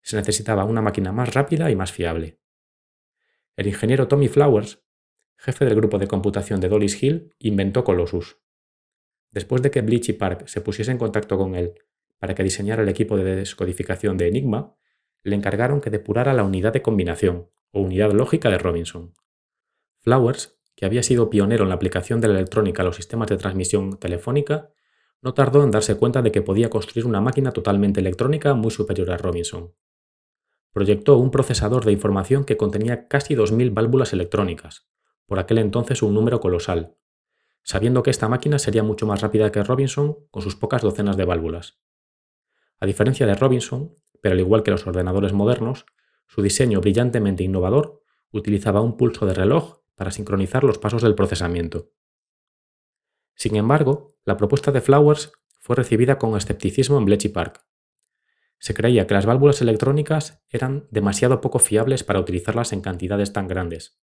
Se 0.03 0.17
necesitaba 0.17 0.65
una 0.65 0.83
máquina 0.83 1.13
más 1.13 1.33
rápida 1.33 1.71
y 1.71 1.77
más 1.77 1.93
fiable. 1.93 2.41
El 3.57 3.69
ingeniero 3.69 4.09
Tommy 4.09 4.29
Flowers, 4.29 4.85
jefe 5.37 5.65
del 5.65 5.77
grupo 5.77 5.99
de 5.99 6.09
computación 6.09 6.61
de 6.61 6.69
Dollis 6.69 7.03
Hill, 7.03 7.35
inventó 7.39 7.85
Colossus. 7.85 8.44
Después 9.35 9.63
de 9.63 9.73
que 9.73 9.83
Bleachy 9.83 10.13
Park 10.13 10.47
se 10.47 10.61
pusiese 10.61 10.93
en 10.93 10.99
contacto 10.99 11.37
con 11.37 11.57
él 11.57 11.75
para 12.21 12.37
que 12.37 12.45
diseñara 12.45 12.85
el 12.85 12.89
equipo 12.89 13.17
de 13.17 13.35
descodificación 13.35 14.17
de 14.17 14.29
Enigma, 14.29 14.77
le 15.25 15.35
encargaron 15.35 15.81
que 15.81 15.91
depurara 15.91 16.33
la 16.33 16.45
unidad 16.45 16.73
de 16.73 16.83
combinación 16.83 17.51
o 17.73 17.81
unidad 17.81 18.13
lógica 18.13 18.49
de 18.49 18.59
Robinson. 18.59 19.13
Flowers, 20.03 20.57
que 20.77 20.87
había 20.87 21.03
sido 21.03 21.31
pionero 21.31 21.65
en 21.65 21.71
la 21.71 21.75
aplicación 21.75 22.21
de 22.21 22.29
la 22.29 22.35
electrónica 22.35 22.83
a 22.83 22.85
los 22.85 22.95
sistemas 22.95 23.27
de 23.29 23.37
transmisión 23.37 23.99
telefónica, 23.99 24.71
no 25.21 25.35
tardó 25.35 25.65
en 25.65 25.73
darse 25.73 25.97
cuenta 25.97 26.23
de 26.23 26.31
que 26.31 26.43
podía 26.43 26.71
construir 26.71 27.05
una 27.05 27.21
máquina 27.21 27.51
totalmente 27.51 27.99
electrónica 27.99 28.55
muy 28.55 28.71
superior 28.71 29.11
a 29.11 29.17
Robinson. 29.17 29.75
Proyectó 30.73 31.19
un 31.19 31.33
procesador 31.33 31.85
de 31.85 31.93
información 31.93 32.45
que 32.45 32.57
contenía 32.57 33.09
casi 33.09 33.35
2.000 33.35 33.75
válvulas 33.75 34.13
electrónicas, 34.13 34.87
por 35.27 35.41
aquel 35.41 35.59
entonces 35.59 36.03
un 36.03 36.15
número 36.15 36.39
colosal, 36.39 36.97
sabiendo 37.65 38.03
que 38.03 38.11
esta 38.11 38.29
máquina 38.29 38.59
sería 38.59 38.83
mucho 38.83 39.07
más 39.07 39.23
rápida 39.23 39.51
que 39.51 39.65
Robinson 39.65 40.19
con 40.31 40.43
sus 40.43 40.55
pocas 40.55 40.83
docenas 40.83 41.17
de 41.17 41.25
válvulas. 41.25 41.81
A 42.79 42.87
diferencia 42.87 43.27
de 43.27 43.35
Robinson, 43.35 43.97
pero 44.21 44.35
al 44.35 44.41
igual 44.41 44.63
que 44.63 44.71
los 44.71 44.87
ordenadores 44.87 45.33
modernos, 45.33 45.87
su 46.29 46.43
diseño 46.43 46.81
brillantemente 46.81 47.43
innovador 47.43 48.03
utilizaba 48.31 48.83
un 48.83 48.97
pulso 48.97 49.27
de 49.27 49.35
reloj 49.35 49.81
para 49.95 50.11
sincronizar 50.11 50.63
los 50.63 50.79
pasos 50.79 51.03
del 51.03 51.15
procesamiento. 51.15 51.91
Sin 53.35 53.57
embargo, 53.57 54.17
la 54.25 54.37
propuesta 54.37 54.71
de 54.71 54.81
Flowers 54.81 55.33
fue 55.61 55.77
recibida 55.77 56.19
con 56.19 56.37
escepticismo 56.37 56.99
en 56.99 57.07
Bletchley 57.07 57.33
Park. 57.33 57.65
Se 58.59 58.75
creía 58.75 59.07
que 59.07 59.15
las 59.15 59.27
válvulas 59.27 59.61
electrónicas 59.63 60.43
eran 60.49 60.87
demasiado 60.91 61.41
poco 61.41 61.59
fiables 61.59 62.05
para 62.05 62.21
utilizarlas 62.21 62.73
en 62.73 62.81
cantidades 62.83 63.33
tan 63.33 63.49
grandes. 63.49 63.99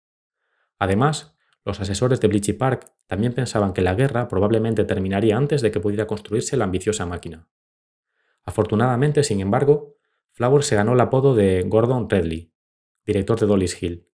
Además, 0.79 1.36
los 1.67 1.81
asesores 1.81 2.21
de 2.21 2.29
Bletchley 2.29 2.57
Park 2.57 2.93
también 3.09 3.35
pensaban 3.35 3.73
que 3.73 3.83
la 3.83 3.95
guerra 3.95 4.29
probablemente 4.29 4.85
terminaría 4.85 5.37
antes 5.37 5.63
de 5.63 5.73
que 5.73 5.81
pudiera 5.81 6.07
construirse 6.07 6.57
la 6.57 6.65
ambiciosa 6.65 7.07
máquina. 7.07 7.49
Afortunadamente, 8.45 9.25
sin 9.25 9.41
embargo, 9.41 9.97
Flowers 10.31 10.67
se 10.67 10.77
ganó 10.77 10.93
el 10.93 11.01
apodo 11.01 11.35
de 11.35 11.65
Gordon 11.67 12.09
Redley, 12.09 12.53
director 13.05 13.41
de 13.41 13.47
Dolly's 13.47 13.83
Hill. 13.83 14.09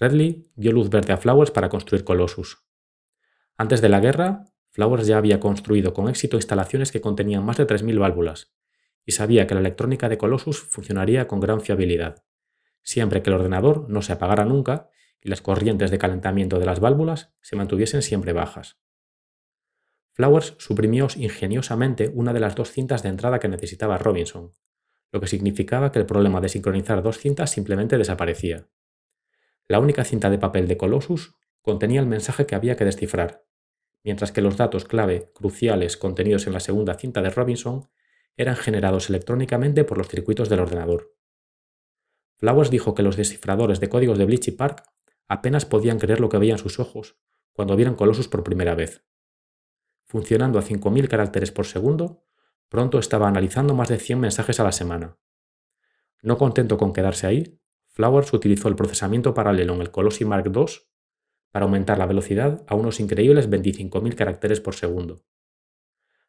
Redley 0.00 0.50
dio 0.56 0.72
luz 0.72 0.90
verde 0.90 1.12
a 1.12 1.16
Flowers 1.16 1.52
para 1.52 1.68
construir 1.68 2.02
Colossus. 2.02 2.66
Antes 3.56 3.80
de 3.80 3.88
la 3.88 4.00
guerra, 4.00 4.46
Flowers 4.70 5.06
ya 5.06 5.16
había 5.16 5.38
construido 5.38 5.94
con 5.94 6.08
éxito 6.08 6.36
instalaciones 6.38 6.90
que 6.90 7.00
contenían 7.00 7.44
más 7.44 7.56
de 7.56 7.68
3.000 7.68 8.00
válvulas, 8.00 8.52
y 9.06 9.12
sabía 9.12 9.46
que 9.46 9.54
la 9.54 9.60
electrónica 9.60 10.08
de 10.08 10.18
Colossus 10.18 10.60
funcionaría 10.60 11.28
con 11.28 11.38
gran 11.38 11.60
fiabilidad, 11.60 12.24
siempre 12.82 13.22
que 13.22 13.30
el 13.30 13.36
ordenador 13.36 13.88
no 13.88 14.02
se 14.02 14.12
apagara 14.12 14.44
nunca 14.44 14.90
y 15.22 15.28
las 15.28 15.42
corrientes 15.42 15.90
de 15.90 15.98
calentamiento 15.98 16.58
de 16.58 16.66
las 16.66 16.80
válvulas 16.80 17.32
se 17.40 17.56
mantuviesen 17.56 18.02
siempre 18.02 18.32
bajas. 18.32 18.78
Flowers 20.12 20.54
suprimió 20.58 21.08
ingeniosamente 21.16 22.10
una 22.14 22.32
de 22.32 22.40
las 22.40 22.54
dos 22.54 22.70
cintas 22.72 23.02
de 23.02 23.08
entrada 23.08 23.38
que 23.38 23.48
necesitaba 23.48 23.98
Robinson, 23.98 24.54
lo 25.12 25.20
que 25.20 25.26
significaba 25.26 25.92
que 25.92 25.98
el 25.98 26.06
problema 26.06 26.40
de 26.40 26.48
sincronizar 26.48 27.02
dos 27.02 27.18
cintas 27.18 27.50
simplemente 27.50 27.98
desaparecía. 27.98 28.68
La 29.68 29.78
única 29.78 30.04
cinta 30.04 30.30
de 30.30 30.38
papel 30.38 30.68
de 30.68 30.76
Colossus 30.76 31.36
contenía 31.62 32.00
el 32.00 32.06
mensaje 32.06 32.46
que 32.46 32.54
había 32.54 32.76
que 32.76 32.84
descifrar, 32.84 33.44
mientras 34.02 34.32
que 34.32 34.40
los 34.40 34.56
datos 34.56 34.84
clave 34.84 35.30
cruciales 35.34 35.96
contenidos 35.96 36.46
en 36.46 36.52
la 36.52 36.60
segunda 36.60 36.94
cinta 36.94 37.22
de 37.22 37.30
Robinson 37.30 37.88
eran 38.36 38.56
generados 38.56 39.10
electrónicamente 39.10 39.84
por 39.84 39.98
los 39.98 40.08
circuitos 40.08 40.48
del 40.48 40.60
ordenador. 40.60 41.14
Flowers 42.38 42.70
dijo 42.70 42.94
que 42.94 43.02
los 43.02 43.16
descifradores 43.16 43.80
de 43.80 43.88
códigos 43.88 44.16
de 44.16 44.24
Bleachy 44.24 44.52
Park 44.52 44.84
apenas 45.30 45.64
podían 45.64 46.00
creer 46.00 46.18
lo 46.18 46.28
que 46.28 46.38
veían 46.38 46.58
sus 46.58 46.80
ojos 46.80 47.16
cuando 47.52 47.76
vieron 47.76 47.94
Colossus 47.94 48.26
por 48.26 48.42
primera 48.42 48.74
vez. 48.74 49.04
Funcionando 50.04 50.58
a 50.58 50.62
5.000 50.62 51.06
caracteres 51.06 51.52
por 51.52 51.66
segundo, 51.66 52.24
pronto 52.68 52.98
estaba 52.98 53.28
analizando 53.28 53.72
más 53.72 53.88
de 53.88 53.98
100 53.98 54.18
mensajes 54.18 54.58
a 54.58 54.64
la 54.64 54.72
semana. 54.72 55.18
No 56.20 56.36
contento 56.36 56.76
con 56.78 56.92
quedarse 56.92 57.28
ahí, 57.28 57.60
Flowers 57.86 58.32
utilizó 58.32 58.66
el 58.66 58.74
procesamiento 58.74 59.32
paralelo 59.32 59.72
en 59.74 59.82
el 59.82 59.92
Colossi 59.92 60.24
Mark 60.24 60.50
II 60.52 60.66
para 61.52 61.64
aumentar 61.64 61.96
la 61.96 62.06
velocidad 62.06 62.64
a 62.66 62.74
unos 62.74 62.98
increíbles 62.98 63.48
25.000 63.48 64.16
caracteres 64.16 64.60
por 64.60 64.74
segundo. 64.74 65.24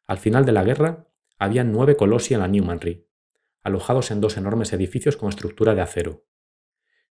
Al 0.05 0.19
final 0.19 0.45
de 0.45 0.51
la 0.51 0.63
guerra, 0.63 1.07
había 1.39 1.63
nueve 1.63 1.95
Colossi 1.95 2.35
en 2.35 2.41
la 2.41 2.47
Newmanry, 2.47 3.07
alojados 3.63 4.11
en 4.11 4.21
dos 4.21 4.37
enormes 4.37 4.73
edificios 4.73 5.17
con 5.17 5.29
estructura 5.29 5.73
de 5.73 5.81
acero. 5.81 6.23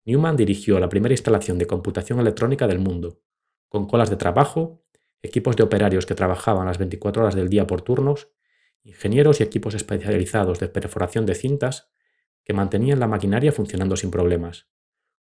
Newman 0.08 0.36
dirigió 0.36 0.80
la 0.80 0.88
primera 0.88 1.12
instalación 1.12 1.58
de 1.58 1.66
computación 1.66 2.18
electrónica 2.18 2.66
del 2.66 2.78
mundo, 2.78 3.20
con 3.68 3.86
colas 3.86 4.08
de 4.08 4.16
trabajo, 4.16 4.82
equipos 5.20 5.54
de 5.54 5.64
operarios 5.64 6.06
que 6.06 6.14
trabajaban 6.14 6.66
las 6.66 6.78
24 6.78 7.20
horas 7.20 7.34
del 7.34 7.50
día 7.50 7.66
por 7.66 7.82
turnos, 7.82 8.30
ingenieros 8.84 9.40
y 9.40 9.42
equipos 9.42 9.74
especializados 9.74 10.60
de 10.60 10.68
perforación 10.68 11.26
de 11.26 11.34
cintas 11.34 11.92
que 12.42 12.54
mantenían 12.54 13.00
la 13.00 13.06
maquinaria 13.06 13.52
funcionando 13.52 13.96
sin 13.96 14.10
problemas. 14.10 14.70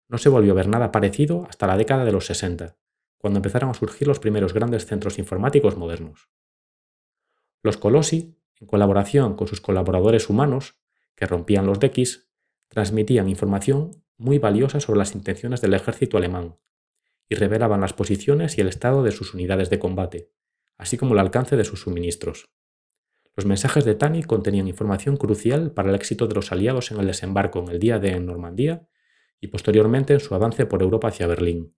No 0.06 0.18
se 0.18 0.28
volvió 0.28 0.52
a 0.52 0.54
ver 0.54 0.68
nada 0.68 0.92
parecido 0.92 1.48
hasta 1.48 1.66
la 1.66 1.76
década 1.76 2.04
de 2.04 2.12
los 2.12 2.26
60, 2.26 2.76
cuando 3.18 3.38
empezaron 3.38 3.70
a 3.70 3.74
surgir 3.74 4.06
los 4.06 4.20
primeros 4.20 4.54
grandes 4.54 4.86
centros 4.86 5.18
informáticos 5.18 5.76
modernos. 5.76 6.30
Los 7.60 7.76
Colossi, 7.76 8.38
en 8.60 8.68
colaboración 8.68 9.34
con 9.34 9.48
sus 9.48 9.60
colaboradores 9.60 10.30
humanos, 10.30 10.78
que 11.16 11.26
rompían 11.26 11.66
los 11.66 11.80
DX, 11.80 12.30
transmitían 12.68 13.28
información 13.28 14.05
muy 14.18 14.38
valiosa 14.38 14.80
sobre 14.80 14.98
las 14.98 15.14
intenciones 15.14 15.60
del 15.60 15.74
ejército 15.74 16.16
alemán 16.16 16.56
y 17.28 17.34
revelaban 17.34 17.80
las 17.80 17.92
posiciones 17.92 18.56
y 18.56 18.60
el 18.60 18.68
estado 18.68 19.02
de 19.02 19.12
sus 19.12 19.34
unidades 19.34 19.70
de 19.70 19.78
combate, 19.78 20.30
así 20.78 20.96
como 20.96 21.14
el 21.14 21.20
alcance 21.20 21.56
de 21.56 21.64
sus 21.64 21.80
suministros. 21.80 22.48
Los 23.34 23.46
mensajes 23.46 23.84
de 23.84 23.94
Tani 23.94 24.22
contenían 24.22 24.68
información 24.68 25.16
crucial 25.16 25.72
para 25.72 25.90
el 25.90 25.94
éxito 25.94 26.26
de 26.26 26.34
los 26.34 26.52
aliados 26.52 26.90
en 26.90 27.00
el 27.00 27.06
desembarco 27.06 27.58
en 27.58 27.68
el 27.68 27.78
día 27.78 27.98
de 27.98 28.18
Normandía 28.18 28.88
y 29.40 29.48
posteriormente 29.48 30.14
en 30.14 30.20
su 30.20 30.34
avance 30.34 30.64
por 30.64 30.82
Europa 30.82 31.08
hacia 31.08 31.26
Berlín. 31.26 31.76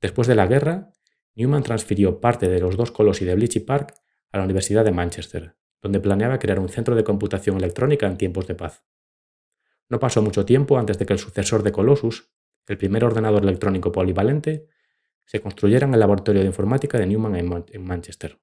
Después 0.00 0.28
de 0.28 0.34
la 0.34 0.46
guerra, 0.46 0.92
Newman 1.34 1.62
transfirió 1.62 2.20
parte 2.20 2.48
de 2.48 2.60
los 2.60 2.76
dos 2.76 2.90
colossi 2.90 3.24
de 3.24 3.34
Bletchley 3.34 3.64
Park 3.64 3.94
a 4.32 4.38
la 4.38 4.44
Universidad 4.44 4.84
de 4.84 4.92
Manchester, 4.92 5.56
donde 5.80 6.00
planeaba 6.00 6.38
crear 6.38 6.58
un 6.58 6.68
centro 6.68 6.94
de 6.94 7.04
computación 7.04 7.56
electrónica 7.56 8.06
en 8.06 8.18
tiempos 8.18 8.46
de 8.46 8.54
paz. 8.54 8.84
No 9.90 9.98
pasó 9.98 10.22
mucho 10.22 10.46
tiempo 10.46 10.78
antes 10.78 10.98
de 10.98 11.04
que 11.04 11.12
el 11.12 11.18
sucesor 11.18 11.62
de 11.62 11.72
Colossus, 11.72 12.32
el 12.66 12.78
primer 12.78 13.04
ordenador 13.04 13.42
electrónico 13.42 13.90
polivalente, 13.90 14.68
se 15.26 15.40
construyera 15.40 15.86
en 15.86 15.94
el 15.94 16.00
laboratorio 16.00 16.40
de 16.40 16.46
informática 16.46 16.96
de 16.96 17.06
Newman 17.06 17.34
en 17.34 17.84
Manchester. 17.84 18.40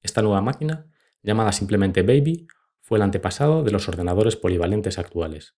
Esta 0.00 0.20
nueva 0.20 0.42
máquina, 0.42 0.92
llamada 1.22 1.52
simplemente 1.52 2.02
Baby, 2.02 2.48
fue 2.80 2.98
el 2.98 3.02
antepasado 3.02 3.62
de 3.62 3.70
los 3.70 3.88
ordenadores 3.88 4.36
polivalentes 4.36 4.98
actuales. 4.98 5.56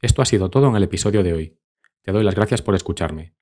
Esto 0.00 0.22
ha 0.22 0.24
sido 0.24 0.50
todo 0.50 0.68
en 0.68 0.74
el 0.74 0.82
episodio 0.82 1.22
de 1.22 1.32
hoy. 1.32 1.60
Te 2.02 2.10
doy 2.10 2.24
las 2.24 2.34
gracias 2.34 2.62
por 2.62 2.74
escucharme. 2.74 3.36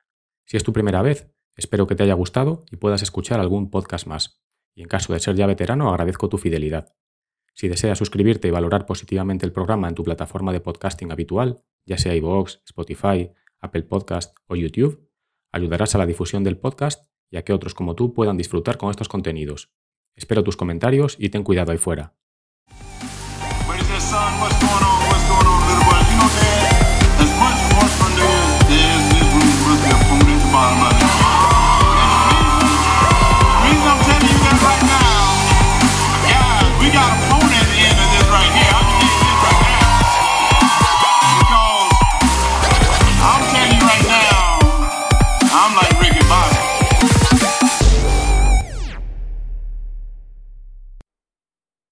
Si 0.44 0.58
es 0.58 0.64
tu 0.64 0.74
primera 0.74 1.00
vez, 1.00 1.32
espero 1.56 1.86
que 1.86 1.94
te 1.94 2.02
haya 2.02 2.12
gustado 2.12 2.66
y 2.70 2.76
puedas 2.76 3.00
escuchar 3.00 3.40
algún 3.40 3.70
podcast 3.70 4.06
más. 4.06 4.42
Y 4.74 4.82
en 4.82 4.88
caso 4.88 5.14
de 5.14 5.20
ser 5.20 5.34
ya 5.34 5.46
veterano, 5.46 5.88
agradezco 5.88 6.28
tu 6.28 6.36
fidelidad. 6.36 6.94
Si 7.61 7.68
deseas 7.68 7.99
suscribirte 7.99 8.49
y 8.49 8.51
valorar 8.51 8.87
positivamente 8.87 9.44
el 9.44 9.53
programa 9.53 9.87
en 9.87 9.94
tu 9.94 10.03
plataforma 10.03 10.51
de 10.51 10.61
podcasting 10.61 11.12
habitual, 11.12 11.62
ya 11.85 11.99
sea 11.99 12.14
iVoox, 12.14 12.61
Spotify, 12.64 13.33
Apple 13.61 13.83
Podcast 13.83 14.35
o 14.46 14.57
YouTube, 14.57 15.07
ayudarás 15.53 15.94
a 15.94 15.99
la 15.99 16.07
difusión 16.07 16.42
del 16.42 16.57
podcast 16.57 17.12
y 17.31 17.37
a 17.37 17.42
que 17.42 17.53
otros 17.53 17.75
como 17.75 17.94
tú 17.94 18.14
puedan 18.14 18.38
disfrutar 18.38 18.79
con 18.79 18.88
estos 18.88 19.11
contenidos. 19.11 19.75
Espero 20.16 20.42
tus 20.42 20.57
comentarios 20.57 21.16
y 21.18 21.29
ten 21.29 21.44
cuidado 21.44 21.70
ahí 21.70 21.77
fuera. 21.77 22.16